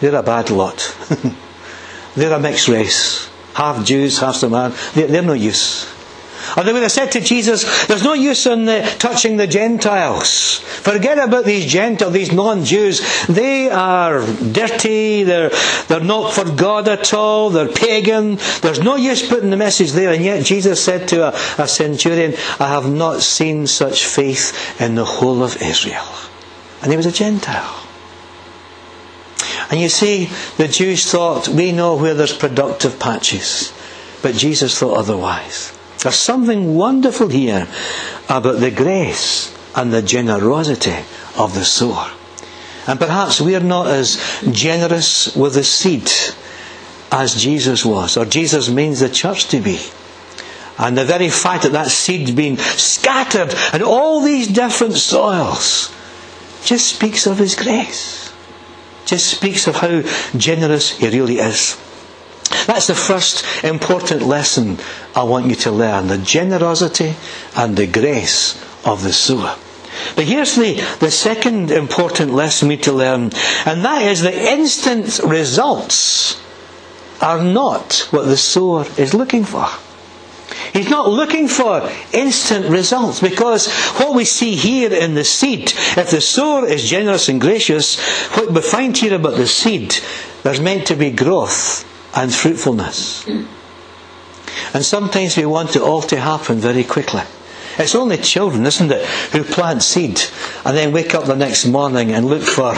They're 0.00 0.14
a 0.14 0.22
bad 0.22 0.50
lot. 0.50 0.96
they're 2.14 2.32
a 2.32 2.40
mixed 2.40 2.68
race. 2.68 3.28
Half 3.54 3.84
Jews, 3.84 4.18
half 4.18 4.36
Samaritans. 4.36 4.92
They're, 4.94 5.06
they're 5.06 5.22
no 5.22 5.34
use. 5.34 5.92
Or 6.56 6.64
they 6.64 6.72
would 6.72 6.82
have 6.82 6.92
said 6.92 7.12
to 7.12 7.20
Jesus, 7.20 7.86
there's 7.86 8.02
no 8.02 8.14
use 8.14 8.46
in 8.46 8.64
the, 8.64 8.82
touching 8.98 9.36
the 9.36 9.46
Gentiles. 9.46 10.58
Forget 10.58 11.18
about 11.18 11.44
these 11.44 11.70
Gentiles, 11.70 12.12
these 12.12 12.32
non-Jews. 12.32 13.26
They 13.26 13.70
are 13.70 14.26
dirty, 14.26 15.22
they're, 15.22 15.50
they're 15.88 16.00
not 16.00 16.32
for 16.32 16.44
God 16.44 16.88
at 16.88 17.14
all, 17.14 17.50
they're 17.50 17.68
pagan. 17.68 18.38
There's 18.60 18.80
no 18.80 18.96
use 18.96 19.26
putting 19.26 19.50
the 19.50 19.56
message 19.56 19.92
there. 19.92 20.12
And 20.12 20.24
yet 20.24 20.44
Jesus 20.44 20.82
said 20.82 21.08
to 21.08 21.28
a, 21.28 21.62
a 21.62 21.68
centurion, 21.68 22.34
I 22.58 22.68
have 22.68 22.90
not 22.90 23.22
seen 23.22 23.66
such 23.66 24.04
faith 24.04 24.80
in 24.80 24.94
the 24.94 25.04
whole 25.04 25.42
of 25.42 25.62
Israel. 25.62 26.06
And 26.82 26.90
he 26.90 26.96
was 26.96 27.06
a 27.06 27.12
Gentile. 27.12 27.81
And 29.72 29.80
you 29.80 29.88
see, 29.88 30.28
the 30.58 30.68
Jews 30.68 31.10
thought, 31.10 31.48
we 31.48 31.72
know 31.72 31.96
where 31.96 32.12
there's 32.12 32.36
productive 32.36 33.00
patches. 33.00 33.72
But 34.20 34.34
Jesus 34.34 34.78
thought 34.78 34.98
otherwise. 34.98 35.76
There's 35.98 36.14
something 36.14 36.74
wonderful 36.74 37.28
here 37.28 37.66
about 38.28 38.60
the 38.60 38.70
grace 38.70 39.50
and 39.74 39.90
the 39.90 40.02
generosity 40.02 40.98
of 41.38 41.54
the 41.54 41.64
sower. 41.64 42.10
And 42.86 43.00
perhaps 43.00 43.40
we're 43.40 43.60
not 43.60 43.86
as 43.86 44.20
generous 44.50 45.34
with 45.34 45.54
the 45.54 45.64
seed 45.64 46.10
as 47.10 47.34
Jesus 47.34 47.82
was, 47.82 48.18
or 48.18 48.26
Jesus 48.26 48.68
means 48.68 49.00
the 49.00 49.08
church 49.08 49.48
to 49.48 49.60
be. 49.60 49.80
And 50.76 50.98
the 50.98 51.06
very 51.06 51.30
fact 51.30 51.62
that 51.62 51.72
that 51.72 51.88
seed's 51.88 52.32
been 52.32 52.58
scattered 52.58 53.54
in 53.72 53.82
all 53.82 54.20
these 54.20 54.48
different 54.48 54.94
soils 54.94 55.90
just 56.62 56.88
speaks 56.88 57.26
of 57.26 57.38
His 57.38 57.54
grace. 57.54 58.31
Just 59.06 59.26
speaks 59.30 59.66
of 59.66 59.76
how 59.76 60.02
generous 60.36 60.90
He 60.98 61.08
really 61.08 61.38
is. 61.38 61.76
That's 62.66 62.86
the 62.86 62.94
first 62.94 63.44
important 63.64 64.22
lesson 64.22 64.78
I 65.16 65.22
want 65.24 65.46
you 65.46 65.54
to 65.56 65.70
learn 65.70 66.08
the 66.08 66.18
generosity 66.18 67.14
and 67.56 67.76
the 67.76 67.86
grace 67.86 68.54
of 68.84 69.02
the 69.02 69.12
sower. 69.12 69.56
But 70.16 70.24
here's 70.24 70.56
the, 70.56 70.74
the 71.00 71.10
second 71.10 71.70
important 71.70 72.32
lesson 72.32 72.68
we 72.68 72.76
need 72.76 72.84
to 72.84 72.92
learn, 72.92 73.30
and 73.66 73.84
that 73.84 74.02
is 74.02 74.22
the 74.22 74.34
instant 74.52 75.18
results 75.24 76.40
are 77.20 77.42
not 77.42 78.08
what 78.10 78.24
the 78.26 78.36
sower 78.36 78.84
is 78.98 79.14
looking 79.14 79.44
for. 79.44 79.66
He's 80.72 80.88
not 80.88 81.08
looking 81.10 81.48
for 81.48 81.88
instant 82.12 82.66
results 82.66 83.20
because 83.20 83.70
what 83.98 84.14
we 84.14 84.24
see 84.24 84.54
here 84.56 84.92
in 84.92 85.14
the 85.14 85.24
seed, 85.24 85.72
if 85.96 86.10
the 86.10 86.20
sower 86.20 86.66
is 86.66 86.88
generous 86.88 87.28
and 87.28 87.40
gracious, 87.40 88.00
what 88.36 88.50
we 88.52 88.60
find 88.62 88.96
here 88.96 89.14
about 89.14 89.36
the 89.36 89.46
seed, 89.46 89.94
there's 90.42 90.60
meant 90.60 90.86
to 90.86 90.96
be 90.96 91.10
growth 91.10 91.84
and 92.16 92.32
fruitfulness. 92.34 93.26
And 94.74 94.84
sometimes 94.84 95.36
we 95.36 95.44
want 95.44 95.76
it 95.76 95.82
all 95.82 96.02
to 96.02 96.18
happen 96.18 96.58
very 96.58 96.84
quickly. 96.84 97.22
It's 97.78 97.94
only 97.94 98.18
children, 98.18 98.66
isn't 98.66 98.90
it, 98.92 99.04
who 99.32 99.44
plant 99.44 99.82
seed 99.82 100.20
and 100.64 100.76
then 100.76 100.92
wake 100.92 101.14
up 101.14 101.24
the 101.24 101.36
next 101.36 101.66
morning 101.66 102.12
and 102.12 102.26
look 102.26 102.42
for 102.42 102.74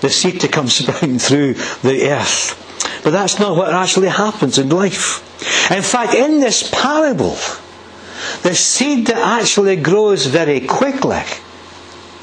the 0.00 0.10
seed 0.10 0.40
to 0.40 0.48
come 0.48 0.68
sprouting 0.68 1.18
through 1.18 1.54
the 1.82 2.10
earth. 2.10 2.59
But 3.02 3.10
that's 3.10 3.38
not 3.38 3.56
what 3.56 3.72
actually 3.72 4.08
happens 4.08 4.58
in 4.58 4.68
life. 4.68 5.20
In 5.70 5.82
fact, 5.82 6.14
in 6.14 6.40
this 6.40 6.68
parable, 6.70 7.36
the 8.42 8.54
seed 8.54 9.06
that 9.06 9.16
actually 9.40 9.76
grows 9.76 10.26
very 10.26 10.60
quickly 10.60 11.22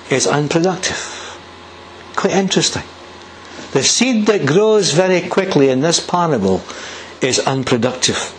is 0.09 0.27
unproductive. 0.27 1.13
Quite 2.15 2.33
interesting. 2.33 2.83
The 3.71 3.83
seed 3.83 4.27
that 4.27 4.45
grows 4.45 4.91
very 4.93 5.21
quickly 5.27 5.69
in 5.69 5.81
this 5.81 5.99
parable 5.99 6.61
is 7.21 7.39
unproductive. 7.39 8.33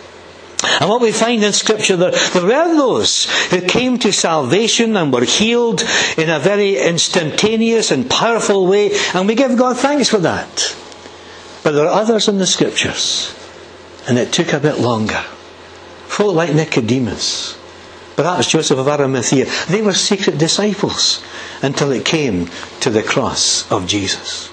And 0.81 0.89
what 0.89 1.01
we 1.01 1.11
find 1.11 1.43
in 1.43 1.53
Scripture, 1.53 1.95
there, 1.95 2.11
there 2.11 2.43
were 2.43 2.75
those 2.75 3.25
who 3.49 3.61
came 3.61 3.97
to 3.99 4.11
salvation 4.11 4.97
and 4.97 5.13
were 5.13 5.23
healed 5.23 5.83
in 6.17 6.29
a 6.29 6.39
very 6.39 6.77
instantaneous 6.77 7.91
and 7.91 8.09
powerful 8.09 8.67
way, 8.67 8.91
and 9.13 9.27
we 9.27 9.35
give 9.35 9.57
God 9.57 9.77
thanks 9.77 10.09
for 10.09 10.17
that. 10.19 10.75
But 11.69 11.75
there 11.75 11.85
are 11.85 12.01
others 12.01 12.27
in 12.27 12.39
the 12.39 12.47
Scriptures, 12.47 13.31
and 14.07 14.17
it 14.17 14.33
took 14.33 14.53
a 14.53 14.59
bit 14.59 14.79
longer. 14.79 15.21
Folk 16.07 16.33
like 16.33 16.51
Nicodemus, 16.51 17.59
perhaps 18.15 18.47
Joseph 18.47 18.79
of 18.79 18.87
Arimathea, 18.87 19.45
they 19.67 19.83
were 19.83 19.93
secret 19.93 20.39
disciples 20.39 21.21
until 21.61 21.91
it 21.91 22.05
came 22.05 22.49
to 22.79 22.89
the 22.89 23.03
cross 23.03 23.71
of 23.71 23.85
Jesus. 23.85 24.49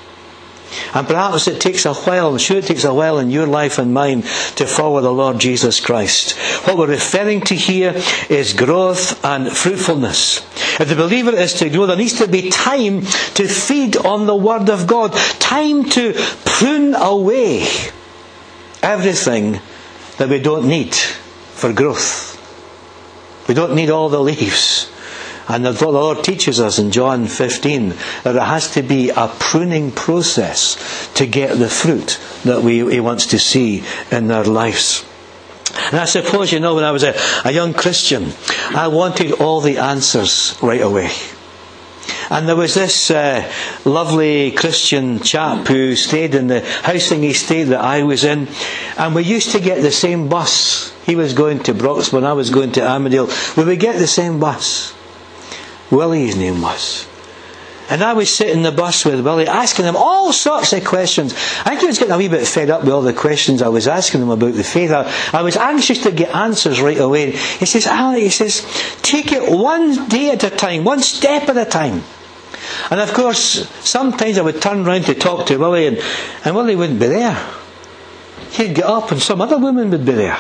And 0.95 1.07
perhaps 1.07 1.47
it 1.49 1.61
takes 1.61 1.85
a 1.87 1.95
while, 1.95 2.33
I'm 2.33 2.39
sure 2.39 2.59
it 2.59 2.67
takes 2.67 2.85
a 2.85 2.93
while 2.93 3.19
in 3.19 3.31
your 3.31 3.47
life 3.47 3.79
and 3.79 3.95
mine 3.95 4.23
to 4.57 4.67
follow 4.67 5.01
the 5.01 5.13
Lord 5.13 5.39
Jesus 5.39 5.81
Christ. 5.81 6.37
What 6.67 6.77
we're 6.77 6.89
referring 6.89 7.43
to 7.43 7.55
here 7.55 7.95
is 8.29 8.53
growth 8.53 9.25
and 9.25 9.51
fruitfulness. 9.51 10.39
If 10.81 10.89
the 10.89 10.97
believer 10.97 11.35
is 11.35 11.55
to 11.55 11.69
grow, 11.71 11.87
there 11.87 11.97
needs 11.97 12.19
to 12.19 12.29
be 12.29 12.51
time 12.51 13.03
to 13.03 13.47
feed 13.47 13.97
on 13.97 14.27
the 14.27 14.37
Word 14.37 14.69
of 14.69 14.87
God, 14.87 15.13
time 15.39 15.85
to 15.91 16.15
prune 16.45 16.95
away 16.95 17.67
everything 18.83 19.61
that 20.19 20.29
we 20.29 20.41
don't 20.41 20.67
need 20.67 20.95
for 20.95 21.73
growth. 21.73 22.35
We 23.49 23.55
don't 23.55 23.75
need 23.75 23.91
all 23.91 24.09
the 24.09 24.21
leaves. 24.21 24.91
And 25.49 25.65
the 25.65 25.89
Lord 25.89 26.25
teaches 26.25 26.59
us 26.61 26.79
in 26.79 26.91
John 26.91 27.27
15 27.27 27.91
that 28.25 28.37
it 28.37 28.43
has 28.43 28.73
to 28.73 28.83
be 28.83 29.11
a 29.11 29.29
pruning 29.39 29.93
process 29.93 31.11
to 31.15 31.27
get 31.27 31.59
the 31.59 31.69
fruit 31.69 32.19
that 32.45 32.63
we, 32.63 32.79
He 32.91 33.01
wants 33.01 33.27
to 33.27 33.39
see 33.39 33.85
in 34.11 34.31
our 34.31 34.45
lives. 34.45 35.05
And 35.91 36.01
I 36.01 36.05
suppose, 36.07 36.53
you 36.53 36.59
know, 36.59 36.75
when 36.75 36.85
I 36.85 36.91
was 36.91 37.05
a, 37.05 37.15
a 37.45 37.53
young 37.53 37.75
Christian, 37.75 38.33
I 38.75 38.89
wanted 38.89 39.33
all 39.33 39.61
the 39.61 39.79
answers 39.79 40.59
right 40.63 40.81
away. 40.81 41.11
And 42.29 42.49
there 42.49 42.57
was 42.57 42.75
this 42.75 43.11
uh, 43.11 43.49
lovely 43.85 44.51
Christian 44.51 45.21
chap 45.21 45.69
who 45.69 45.95
stayed 45.95 46.35
in 46.35 46.49
the 46.49 46.61
housing 46.83 47.23
estate 47.25 47.65
that 47.65 47.81
I 47.81 48.03
was 48.03 48.25
in, 48.25 48.49
and 48.99 49.15
we 49.15 49.23
used 49.23 49.53
to 49.53 49.61
get 49.61 49.83
the 49.83 49.93
same 49.93 50.29
bus. 50.29 50.93
He 51.05 51.15
was 51.15 51.35
going 51.35 51.63
to 51.65 51.75
Broxburn, 51.75 52.25
I 52.25 52.33
was 52.33 52.51
going 52.51 52.73
to 52.73 52.87
Armadale. 52.87 53.29
We 53.57 53.65
would 53.65 53.79
get 53.81 53.99
the 53.99 54.09
same 54.09 54.41
bus. 54.41 54.96
Willie, 55.91 56.27
his 56.27 56.37
name 56.37 56.61
was. 56.63 57.07
And 57.89 58.03
I 58.03 58.15
was 58.15 58.35
sitting 58.35 58.57
in 58.59 58.63
the 58.65 58.73
bus 58.73 59.05
with 59.05 59.25
Willie, 59.25 59.47
asking 59.47 59.85
him 59.85 59.95
all 59.97 60.33
sorts 60.33 60.73
of 60.73 60.85
questions. 60.85 61.35
I 61.65 61.71
think 61.71 61.81
he 61.83 61.87
was 61.87 61.99
getting 61.99 62.15
a 62.15 62.19
wee 62.19 62.29
bit 62.29 62.47
fed 62.47 62.69
up 62.69 62.81
with 62.83 62.91
all 62.91 63.03
the 63.03 63.13
questions 63.13 63.63
I 63.63 63.69
was 63.69 63.87
asking 63.87 64.23
him 64.23 64.31
about 64.31 64.55
the 64.55 64.65
faith. 64.65 64.91
I, 64.91 65.13
I 65.33 65.43
was 65.43 65.57
anxious 65.57 66.03
to 66.03 66.11
get 66.11 66.35
answers 66.35 66.81
right 66.81 66.99
away. 66.99 67.31
He 67.31 67.65
says, 67.67 67.87
Ali, 67.87 68.23
he 68.23 68.29
says, 68.31 68.67
take 69.03 69.31
it 69.31 69.53
one 69.53 70.09
day 70.09 70.31
at 70.31 70.43
a 70.43 70.51
time, 70.51 70.83
one 70.83 71.01
step 71.01 71.49
at 71.49 71.57
a 71.57 71.65
time. 71.65 72.03
And 72.91 73.01
of 73.01 73.13
course, 73.13 73.69
sometimes 73.85 74.37
I 74.39 74.43
would 74.43 74.61
turn 74.61 74.85
round 74.85 75.07
to 75.07 75.15
talk 75.15 75.47
to 75.47 75.57
Willie, 75.57 75.87
and, 75.87 75.99
and 76.45 76.57
Willie 76.57 76.75
wouldn't 76.75 76.99
be 76.99 77.07
there. 77.07 77.39
He'd 78.51 78.75
get 78.75 78.85
up, 78.85 79.13
and 79.13 79.23
some 79.23 79.41
other 79.41 79.59
woman 79.59 79.91
would 79.91 80.05
be 80.05 80.13
there. 80.13 80.39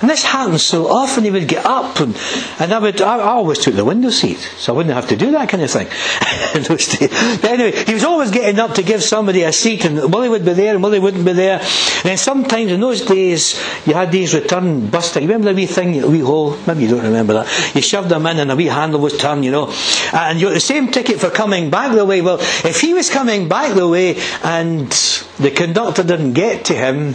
And 0.00 0.10
this 0.10 0.24
happened 0.24 0.60
so 0.60 0.88
often. 0.88 1.24
He 1.24 1.30
would 1.30 1.48
get 1.48 1.64
up, 1.64 2.00
and, 2.00 2.14
and 2.60 2.72
I 2.72 2.78
would. 2.78 3.00
I, 3.00 3.16
I 3.16 3.22
always 3.22 3.58
took 3.58 3.74
the 3.74 3.84
window 3.84 4.10
seat, 4.10 4.38
so 4.58 4.74
I 4.74 4.76
wouldn't 4.76 4.94
have 4.94 5.08
to 5.08 5.16
do 5.16 5.30
that 5.32 5.48
kind 5.48 5.62
of 5.62 5.70
thing. 5.70 5.86
but 7.40 7.50
anyway, 7.50 7.84
he 7.84 7.94
was 7.94 8.04
always 8.04 8.30
getting 8.30 8.58
up 8.58 8.74
to 8.74 8.82
give 8.82 9.02
somebody 9.02 9.42
a 9.42 9.52
seat, 9.52 9.84
and 9.86 10.12
Willie 10.12 10.28
would 10.28 10.44
be 10.44 10.52
there, 10.52 10.74
and 10.74 10.82
Willie 10.82 10.98
wouldn't 10.98 11.24
be 11.24 11.32
there. 11.32 11.60
And 11.60 12.04
then 12.04 12.18
sometimes 12.18 12.70
in 12.72 12.80
those 12.80 13.00
days, 13.02 13.58
you 13.86 13.94
had 13.94 14.12
these 14.12 14.34
return 14.34 14.88
bus 14.88 15.12
tickets. 15.14 15.26
Remember 15.26 15.52
the 15.52 15.54
wee 15.54 15.66
thing, 15.66 16.00
the 16.00 16.08
wee 16.08 16.20
hole? 16.20 16.58
Maybe 16.66 16.82
you 16.82 16.88
don't 16.88 17.04
remember 17.04 17.32
that. 17.34 17.74
You 17.74 17.80
shoved 17.80 18.10
them 18.10 18.26
in, 18.26 18.38
and 18.38 18.52
a 18.52 18.56
wee 18.56 18.66
handle 18.66 19.00
was 19.00 19.16
turned, 19.16 19.44
you 19.44 19.50
know. 19.50 19.72
And 20.12 20.38
you 20.38 20.48
got 20.48 20.54
the 20.54 20.60
same 20.60 20.90
ticket 20.90 21.20
for 21.20 21.30
coming 21.30 21.70
back 21.70 21.94
the 21.94 22.04
way. 22.04 22.20
Well, 22.20 22.38
if 22.38 22.82
he 22.82 22.92
was 22.92 23.08
coming 23.08 23.48
back 23.48 23.74
the 23.74 23.88
way, 23.88 24.16
and 24.44 24.90
the 25.38 25.52
conductor 25.54 26.02
didn't 26.02 26.34
get 26.34 26.66
to 26.66 26.74
him 26.74 27.14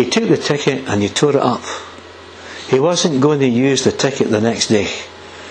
he 0.00 0.08
took 0.08 0.28
the 0.28 0.36
ticket 0.38 0.88
and 0.88 1.02
he 1.02 1.08
tore 1.10 1.30
it 1.30 1.36
up. 1.36 1.60
He 2.68 2.80
wasn't 2.80 3.20
going 3.20 3.40
to 3.40 3.46
use 3.48 3.84
the 3.84 3.92
ticket 3.92 4.30
the 4.30 4.40
next 4.40 4.68
day 4.68 4.88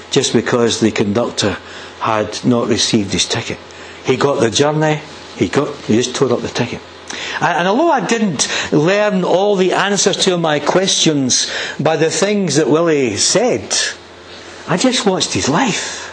just 0.09 0.33
because 0.33 0.79
the 0.79 0.91
conductor 0.91 1.55
had 1.99 2.43
not 2.43 2.67
received 2.67 3.13
his 3.13 3.27
ticket. 3.27 3.59
He 4.05 4.17
got 4.17 4.39
the 4.39 4.49
journey, 4.49 5.01
he 5.35 5.49
got 5.49 5.75
he 5.81 5.95
just 5.95 6.15
tore 6.15 6.33
up 6.33 6.41
the 6.41 6.47
ticket. 6.47 6.81
And, 7.41 7.59
and 7.59 7.67
although 7.67 7.91
I 7.91 8.05
didn't 8.05 8.47
learn 8.71 9.23
all 9.23 9.55
the 9.55 9.73
answers 9.73 10.17
to 10.25 10.37
my 10.39 10.59
questions 10.59 11.51
by 11.79 11.97
the 11.97 12.09
things 12.09 12.55
that 12.55 12.67
Willie 12.67 13.17
said, 13.17 13.71
I 14.67 14.77
just 14.77 15.05
watched 15.05 15.33
his 15.33 15.47
life. 15.47 16.07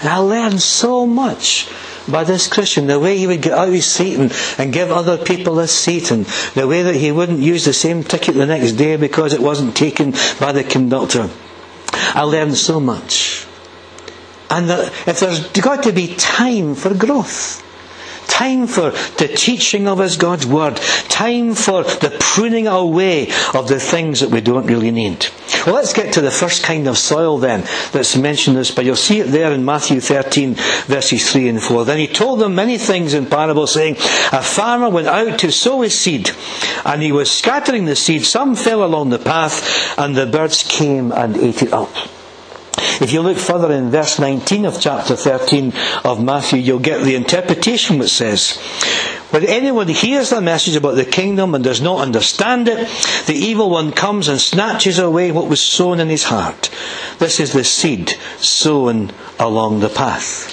And 0.00 0.08
I 0.08 0.16
learned 0.18 0.62
so 0.62 1.06
much 1.06 1.68
by 2.10 2.24
this 2.24 2.48
Christian, 2.48 2.86
the 2.86 2.98
way 3.00 3.16
he 3.18 3.26
would 3.26 3.42
get 3.42 3.52
out 3.52 3.68
of 3.68 3.74
his 3.74 3.86
seat 3.86 4.18
and, 4.18 4.32
and 4.58 4.72
give 4.72 4.90
other 4.90 5.16
people 5.18 5.58
a 5.58 5.68
seat, 5.68 6.10
and 6.10 6.26
the 6.54 6.66
way 6.66 6.82
that 6.82 6.94
he 6.94 7.10
wouldn't 7.12 7.40
use 7.40 7.64
the 7.64 7.72
same 7.72 8.02
ticket 8.04 8.34
the 8.34 8.46
next 8.46 8.72
day 8.72 8.96
because 8.96 9.32
it 9.32 9.40
wasn't 9.40 9.76
taken 9.76 10.12
by 10.40 10.52
the 10.52 10.64
conductor. 10.64 11.28
I 11.92 12.22
learned 12.22 12.56
so 12.56 12.80
much. 12.80 13.46
And 14.50 14.68
that 14.68 14.92
if 15.08 15.20
there's 15.20 15.48
got 15.60 15.84
to 15.84 15.92
be 15.92 16.14
time 16.16 16.74
for 16.74 16.94
growth, 16.94 17.62
time 18.28 18.66
for 18.66 18.90
the 18.90 19.32
teaching 19.34 19.88
of 19.88 19.98
His 19.98 20.16
God's 20.16 20.46
Word, 20.46 20.76
time 21.08 21.54
for 21.54 21.84
the 21.84 22.16
pruning 22.20 22.66
away 22.66 23.30
of 23.54 23.68
the 23.68 23.80
things 23.80 24.20
that 24.20 24.30
we 24.30 24.40
don't 24.40 24.66
really 24.66 24.90
need. 24.90 25.26
Well, 25.66 25.76
let's 25.76 25.92
get 25.92 26.12
to 26.14 26.20
the 26.20 26.30
first 26.30 26.62
kind 26.62 26.86
of 26.88 26.98
soil 26.98 27.38
then 27.38 27.64
that's 27.92 28.16
mentioned 28.16 28.56
this, 28.56 28.70
but 28.70 28.84
you'll 28.84 28.96
see 28.96 29.20
it 29.20 29.28
there 29.28 29.52
in 29.52 29.64
Matthew 29.64 30.00
13, 30.00 30.54
verses 30.86 31.32
3 31.32 31.48
and 31.48 31.62
4. 31.62 31.84
Then 31.86 31.98
he 31.98 32.06
told 32.06 32.40
them 32.40 32.54
many 32.54 32.76
things 32.76 33.14
in 33.14 33.26
parables, 33.26 33.72
saying, 33.72 33.94
A 34.32 34.42
farmer 34.42 34.90
went 34.90 35.06
out 35.06 35.38
to 35.38 35.50
sow 35.50 35.80
his 35.80 35.98
seed, 35.98 36.30
and 36.84 37.02
he 37.02 37.12
was 37.12 37.30
scattering 37.30 37.86
the 37.86 37.96
seed. 37.96 38.24
Some 38.24 38.54
fell 38.54 38.84
along 38.84 39.10
the 39.10 39.18
path, 39.18 39.98
and 39.98 40.14
the 40.14 40.26
birds 40.26 40.62
came 40.62 41.12
and 41.12 41.36
ate 41.36 41.62
it 41.62 41.72
up. 41.72 41.92
If 43.00 43.12
you 43.12 43.22
look 43.22 43.38
further 43.38 43.72
in 43.72 43.90
verse 43.90 44.18
19 44.18 44.64
of 44.66 44.80
chapter 44.80 45.16
13 45.16 45.72
of 46.04 46.22
Matthew, 46.22 46.58
you'll 46.58 46.78
get 46.78 47.02
the 47.02 47.14
interpretation 47.14 47.98
which 47.98 48.10
says, 48.10 48.56
When 49.30 49.44
anyone 49.44 49.88
hears 49.88 50.30
the 50.30 50.40
message 50.40 50.76
about 50.76 50.94
the 50.96 51.04
kingdom 51.04 51.54
and 51.54 51.64
does 51.64 51.80
not 51.80 52.00
understand 52.00 52.68
it, 52.68 52.88
the 53.26 53.34
evil 53.34 53.70
one 53.70 53.92
comes 53.92 54.28
and 54.28 54.40
snatches 54.40 54.98
away 54.98 55.32
what 55.32 55.48
was 55.48 55.60
sown 55.60 56.00
in 56.00 56.08
his 56.08 56.24
heart. 56.24 56.70
This 57.18 57.40
is 57.40 57.52
the 57.52 57.64
seed 57.64 58.10
sown 58.38 59.10
along 59.38 59.80
the 59.80 59.88
path. 59.88 60.52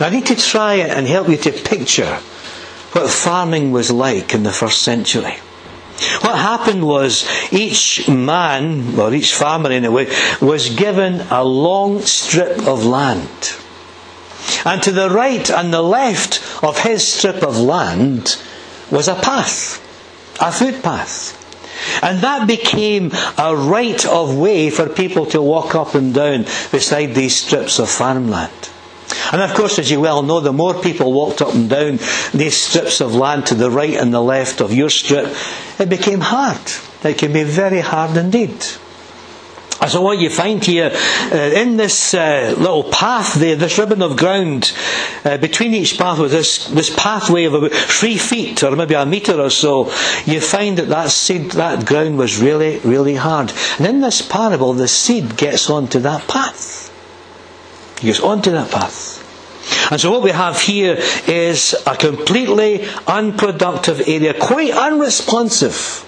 Now 0.00 0.06
I 0.06 0.10
need 0.10 0.26
to 0.26 0.36
try 0.36 0.74
and 0.74 1.06
help 1.06 1.28
you 1.28 1.36
to 1.38 1.52
picture 1.52 2.16
what 2.92 3.08
farming 3.10 3.70
was 3.72 3.90
like 3.90 4.34
in 4.34 4.42
the 4.42 4.52
first 4.52 4.82
century. 4.82 5.36
What 6.22 6.38
happened 6.38 6.86
was 6.86 7.26
each 7.52 8.08
man, 8.08 8.98
or 8.98 9.12
each 9.12 9.34
farmer 9.34 9.70
anyway, 9.70 10.06
was 10.40 10.70
given 10.70 11.20
a 11.30 11.44
long 11.44 12.00
strip 12.00 12.66
of 12.66 12.86
land. 12.86 13.28
And 14.64 14.82
to 14.82 14.92
the 14.92 15.10
right 15.10 15.48
and 15.50 15.72
the 15.72 15.82
left 15.82 16.42
of 16.62 16.78
his 16.78 17.06
strip 17.06 17.42
of 17.42 17.58
land 17.58 18.36
was 18.90 19.08
a 19.08 19.14
path, 19.14 19.78
a 20.40 20.50
footpath. 20.50 21.36
And 22.02 22.20
that 22.20 22.46
became 22.46 23.12
a 23.38 23.54
right 23.56 24.04
of 24.06 24.36
way 24.36 24.70
for 24.70 24.88
people 24.88 25.26
to 25.26 25.40
walk 25.42 25.74
up 25.74 25.94
and 25.94 26.14
down 26.14 26.44
beside 26.72 27.14
these 27.14 27.36
strips 27.36 27.78
of 27.78 27.90
farmland. 27.90 28.70
And 29.32 29.40
of 29.40 29.54
course, 29.54 29.78
as 29.78 29.90
you 29.90 30.00
well 30.00 30.22
know, 30.22 30.40
the 30.40 30.52
more 30.52 30.74
people 30.74 31.12
walked 31.12 31.42
up 31.42 31.54
and 31.54 31.68
down 31.68 31.98
these 32.32 32.56
strips 32.56 33.00
of 33.00 33.14
land 33.14 33.46
to 33.46 33.54
the 33.54 33.70
right 33.70 33.94
and 33.94 34.12
the 34.12 34.22
left 34.22 34.60
of 34.60 34.72
your 34.72 34.90
strip, 34.90 35.34
it 35.78 35.88
became 35.88 36.20
hard. 36.20 36.60
It 37.02 37.18
can 37.18 37.32
be 37.32 37.44
very 37.44 37.80
hard 37.80 38.16
indeed. 38.16 38.62
So 39.88 40.02
what 40.02 40.18
you 40.18 40.28
find 40.28 40.62
here, 40.62 40.90
uh, 40.92 41.36
in 41.36 41.78
this 41.78 42.12
uh, 42.12 42.54
little 42.58 42.84
path 42.84 43.34
there, 43.34 43.56
this 43.56 43.78
ribbon 43.78 44.02
of 44.02 44.16
ground, 44.16 44.72
uh, 45.24 45.38
between 45.38 45.72
each 45.72 45.96
path 45.96 46.18
was 46.18 46.32
this, 46.32 46.66
this 46.68 46.94
pathway 46.94 47.44
of 47.44 47.54
about 47.54 47.72
three 47.72 48.18
feet 48.18 48.62
or 48.62 48.76
maybe 48.76 48.94
a 48.94 49.06
metre 49.06 49.40
or 49.40 49.48
so, 49.48 49.86
you 50.26 50.40
find 50.40 50.76
that 50.76 50.88
that 50.88 51.10
seed, 51.10 51.52
that 51.52 51.86
ground 51.86 52.18
was 52.18 52.42
really, 52.42 52.78
really 52.80 53.14
hard. 53.14 53.52
And 53.78 53.86
in 53.86 54.00
this 54.00 54.20
parable, 54.20 54.74
the 54.74 54.86
seed 54.86 55.38
gets 55.38 55.70
onto 55.70 55.98
that 56.00 56.28
path. 56.28 56.79
He 58.00 58.06
gets 58.06 58.20
onto 58.20 58.50
that 58.52 58.70
path. 58.70 59.18
And 59.92 60.00
so 60.00 60.10
what 60.10 60.22
we 60.22 60.30
have 60.30 60.60
here 60.60 60.96
is 61.26 61.74
a 61.86 61.96
completely 61.96 62.84
unproductive 63.06 64.00
area, 64.08 64.34
quite 64.34 64.72
unresponsive 64.72 66.06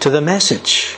to 0.00 0.10
the 0.10 0.20
message. 0.20 0.96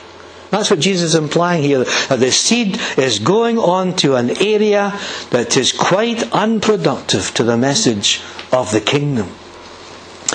That's 0.51 0.69
what 0.69 0.79
Jesus 0.79 1.09
is 1.09 1.15
implying 1.15 1.63
here, 1.63 1.83
that 1.83 2.19
the 2.19 2.31
seed 2.31 2.79
is 2.97 3.19
going 3.19 3.57
on 3.57 3.95
to 3.97 4.15
an 4.15 4.31
area 4.41 4.97
that 5.31 5.57
is 5.57 5.71
quite 5.71 6.31
unproductive 6.31 7.33
to 7.35 7.43
the 7.43 7.57
message 7.57 8.21
of 8.51 8.71
the 8.71 8.81
kingdom. 8.81 9.29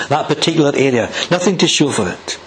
That 0.09 0.27
particular 0.27 0.71
area. 0.75 1.07
Nothing 1.29 1.57
to 1.59 1.67
show 1.67 1.89
for 1.89 2.07
it. 2.09 2.39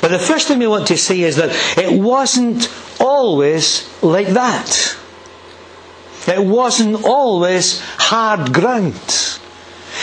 But 0.00 0.08
the 0.10 0.18
first 0.18 0.48
thing 0.48 0.58
we 0.58 0.66
want 0.66 0.86
to 0.88 0.96
say 0.98 1.20
is 1.20 1.36
that 1.36 1.50
it 1.78 2.00
wasn't 2.00 2.68
always 3.00 3.88
like 4.02 4.28
that. 4.28 4.96
It 6.28 6.44
wasn't 6.44 7.04
always 7.04 7.80
hard 7.80 8.52
ground. 8.52 9.38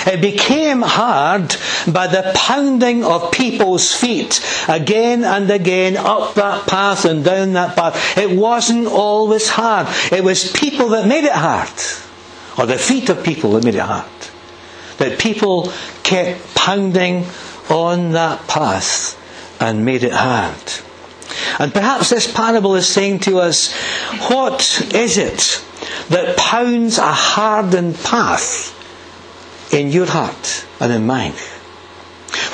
It 0.05 0.21
became 0.21 0.81
hard 0.81 1.55
by 1.87 2.07
the 2.07 2.31
pounding 2.35 3.03
of 3.03 3.31
people's 3.31 3.93
feet 3.93 4.43
again 4.67 5.23
and 5.23 5.49
again 5.49 5.97
up 5.97 6.35
that 6.35 6.67
path 6.67 7.05
and 7.05 7.23
down 7.23 7.53
that 7.53 7.75
path. 7.75 8.17
It 8.17 8.37
wasn't 8.37 8.87
always 8.87 9.49
hard. 9.49 9.87
It 10.11 10.23
was 10.23 10.51
people 10.51 10.89
that 10.89 11.07
made 11.07 11.23
it 11.23 11.31
hard. 11.31 11.69
Or 12.57 12.65
the 12.65 12.77
feet 12.77 13.09
of 13.09 13.23
people 13.23 13.51
that 13.51 13.63
made 13.63 13.75
it 13.75 13.81
hard. 13.81 14.09
That 14.97 15.19
people 15.19 15.71
kept 16.03 16.55
pounding 16.55 17.25
on 17.69 18.11
that 18.11 18.47
path 18.47 19.19
and 19.59 19.85
made 19.85 20.03
it 20.03 20.13
hard. 20.13 20.55
And 21.59 21.73
perhaps 21.73 22.09
this 22.09 22.31
parable 22.31 22.75
is 22.75 22.87
saying 22.87 23.19
to 23.21 23.39
us, 23.39 23.73
what 24.29 24.91
is 24.93 25.17
it 25.17 25.64
that 26.09 26.37
pounds 26.37 26.97
a 26.97 27.11
hardened 27.11 27.95
path 27.95 28.73
in 29.73 29.91
your 29.91 30.05
heart 30.05 30.65
and 30.79 30.91
in 30.91 31.05
mine? 31.05 31.33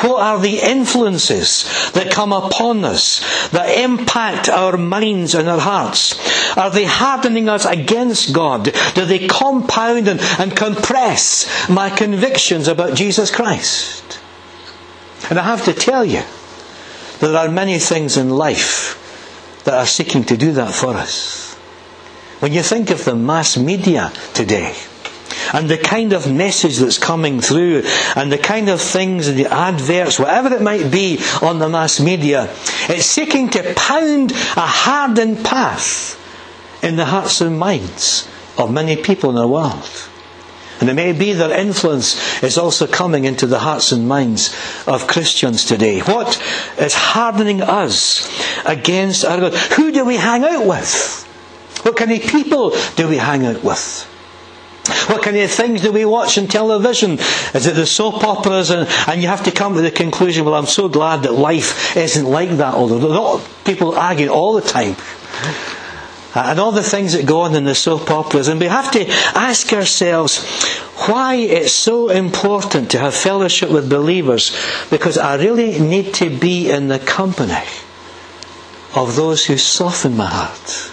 What 0.02 0.22
are 0.22 0.40
the 0.40 0.60
influences 0.60 1.92
that 1.94 2.12
come 2.12 2.34
upon 2.34 2.84
us 2.86 3.20
that 3.50 3.78
impact 3.80 4.50
our 4.50 4.78
minds 4.78 5.36
and 5.36 5.48
our 5.48 5.60
hearts? 5.60 6.58
Are 6.58 6.70
they 6.70 6.86
hardening 6.86 7.50
us 7.50 7.66
against 7.66 8.34
God? 8.34 8.66
Do 8.96 9.06
they 9.06 9.28
compound 9.28 10.08
and, 10.08 10.20
and 10.40 10.56
compress 10.56 11.70
my 11.70 11.90
convictions 11.90 12.68
about 12.68 12.96
Jesus 12.96 13.32
Christ? 13.32 14.20
And 15.30 15.40
I 15.40 15.44
have 15.44 15.66
to 15.66 15.74
tell 15.74 16.04
you, 16.04 16.24
there 17.20 17.38
are 17.38 17.50
many 17.50 17.78
things 17.80 18.18
in 18.18 18.30
life 18.30 18.98
that 19.66 19.76
are 19.76 19.86
seeking 19.86 20.24
to 20.26 20.38
do 20.38 20.54
that 20.54 20.74
for 20.74 20.96
us. 20.96 21.51
When 22.42 22.54
you 22.54 22.64
think 22.64 22.90
of 22.90 23.06
the 23.06 23.16
mass 23.16 23.56
media 23.56 24.12
today, 24.34 24.76
and 25.54 25.70
the 25.70 25.78
kind 25.78 26.14
of 26.14 26.32
message 26.32 26.78
that's 26.78 26.98
coming 26.98 27.40
through 27.40 27.84
and 28.16 28.32
the 28.32 28.38
kind 28.38 28.68
of 28.68 28.82
things 28.82 29.28
in 29.28 29.36
the 29.36 29.46
adverts, 29.46 30.18
whatever 30.18 30.54
it 30.56 30.62
might 30.62 30.92
be 30.92 31.20
on 31.42 31.60
the 31.60 31.70
mass 31.70 32.00
media, 32.00 32.50
it's 32.90 33.06
seeking 33.06 33.50
to 33.50 33.74
pound 33.76 34.32
a 34.32 34.66
hardened 34.66 35.46
path 35.46 36.18
in 36.84 36.96
the 36.96 37.06
hearts 37.06 37.42
and 37.42 37.60
minds 37.60 38.28
of 38.58 38.72
many 38.72 38.96
people 38.96 39.30
in 39.30 39.36
the 39.36 39.48
world. 39.48 39.90
And 40.80 40.90
it 40.90 40.96
may 40.96 41.14
be 41.14 41.34
their 41.34 41.56
influence 41.56 42.42
is 42.42 42.58
also 42.58 42.88
coming 42.88 43.26
into 43.26 43.46
the 43.46 43.60
hearts 43.60 43.92
and 43.92 44.08
minds 44.08 44.56
of 44.88 45.06
Christians 45.06 45.64
today. 45.64 46.00
What 46.00 46.42
is 46.80 46.96
hardening 46.96 47.62
us 47.62 48.28
against 48.66 49.24
our 49.24 49.40
God? 49.40 49.54
Who 49.54 49.92
do 49.92 50.06
we 50.06 50.16
hang 50.16 50.44
out 50.44 50.66
with? 50.66 51.21
What 51.84 51.98
kind 51.98 52.12
of 52.12 52.22
people 52.22 52.74
do 52.96 53.08
we 53.08 53.18
hang 53.18 53.46
out 53.46 53.64
with? 53.64 54.08
What 55.08 55.24
kind 55.24 55.38
of 55.38 55.52
things 55.52 55.82
do 55.82 55.92
we 55.92 56.06
watch 56.06 56.38
on 56.38 56.48
television? 56.48 57.20
Is 57.54 57.68
it 57.68 57.76
the 57.76 57.86
soap 57.86 58.24
operas? 58.24 58.72
And, 58.72 58.90
and 59.08 59.22
you 59.22 59.28
have 59.28 59.44
to 59.44 59.52
come 59.52 59.76
to 59.76 59.82
the 59.82 59.92
conclusion, 59.92 60.44
well, 60.44 60.56
I'm 60.56 60.66
so 60.66 60.90
glad 60.90 61.24
that 61.24 61.34
life 61.34 61.96
isn't 61.96 62.26
like 62.26 62.50
that. 62.58 62.74
Although 62.74 63.42
people 63.64 63.96
argue 63.96 64.30
all 64.30 64.54
the 64.54 64.62
time. 64.62 64.96
Uh, 66.34 66.46
and 66.48 66.60
all 66.60 66.72
the 66.72 66.84
things 66.84 67.14
that 67.14 67.26
go 67.26 67.42
on 67.42 67.56
in 67.56 67.66
the 67.66 67.76
soap 67.76 68.10
operas. 68.10 68.48
And 68.48 68.60
we 68.60 68.68
have 68.68 68.90
to 68.92 69.08
ask 69.36 69.72
ourselves 69.74 70.44
why 71.08 71.36
it's 71.36 71.74
so 71.74 72.10
important 72.10 72.92
to 72.92 73.00
have 73.00 73.14
fellowship 73.14 73.70
with 73.70 73.90
believers. 73.90 74.56
Because 74.90 75.18
I 75.18 75.36
really 75.36 75.80
need 75.80 76.14
to 76.16 76.30
be 76.30 76.72
in 76.72 76.88
the 76.88 77.00
company 77.00 77.54
of 78.96 79.16
those 79.16 79.46
who 79.46 79.58
soften 79.58 80.18
my 80.18 80.28
heart. 80.28 80.92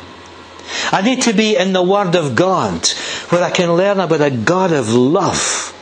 I 0.92 1.02
need 1.02 1.22
to 1.22 1.32
be 1.32 1.56
in 1.56 1.72
the 1.72 1.82
Word 1.82 2.14
of 2.14 2.34
God 2.34 2.86
where 3.30 3.42
I 3.42 3.50
can 3.50 3.72
learn 3.74 4.00
about 4.00 4.20
a 4.20 4.30
God 4.30 4.72
of 4.72 4.92
love 4.92 5.74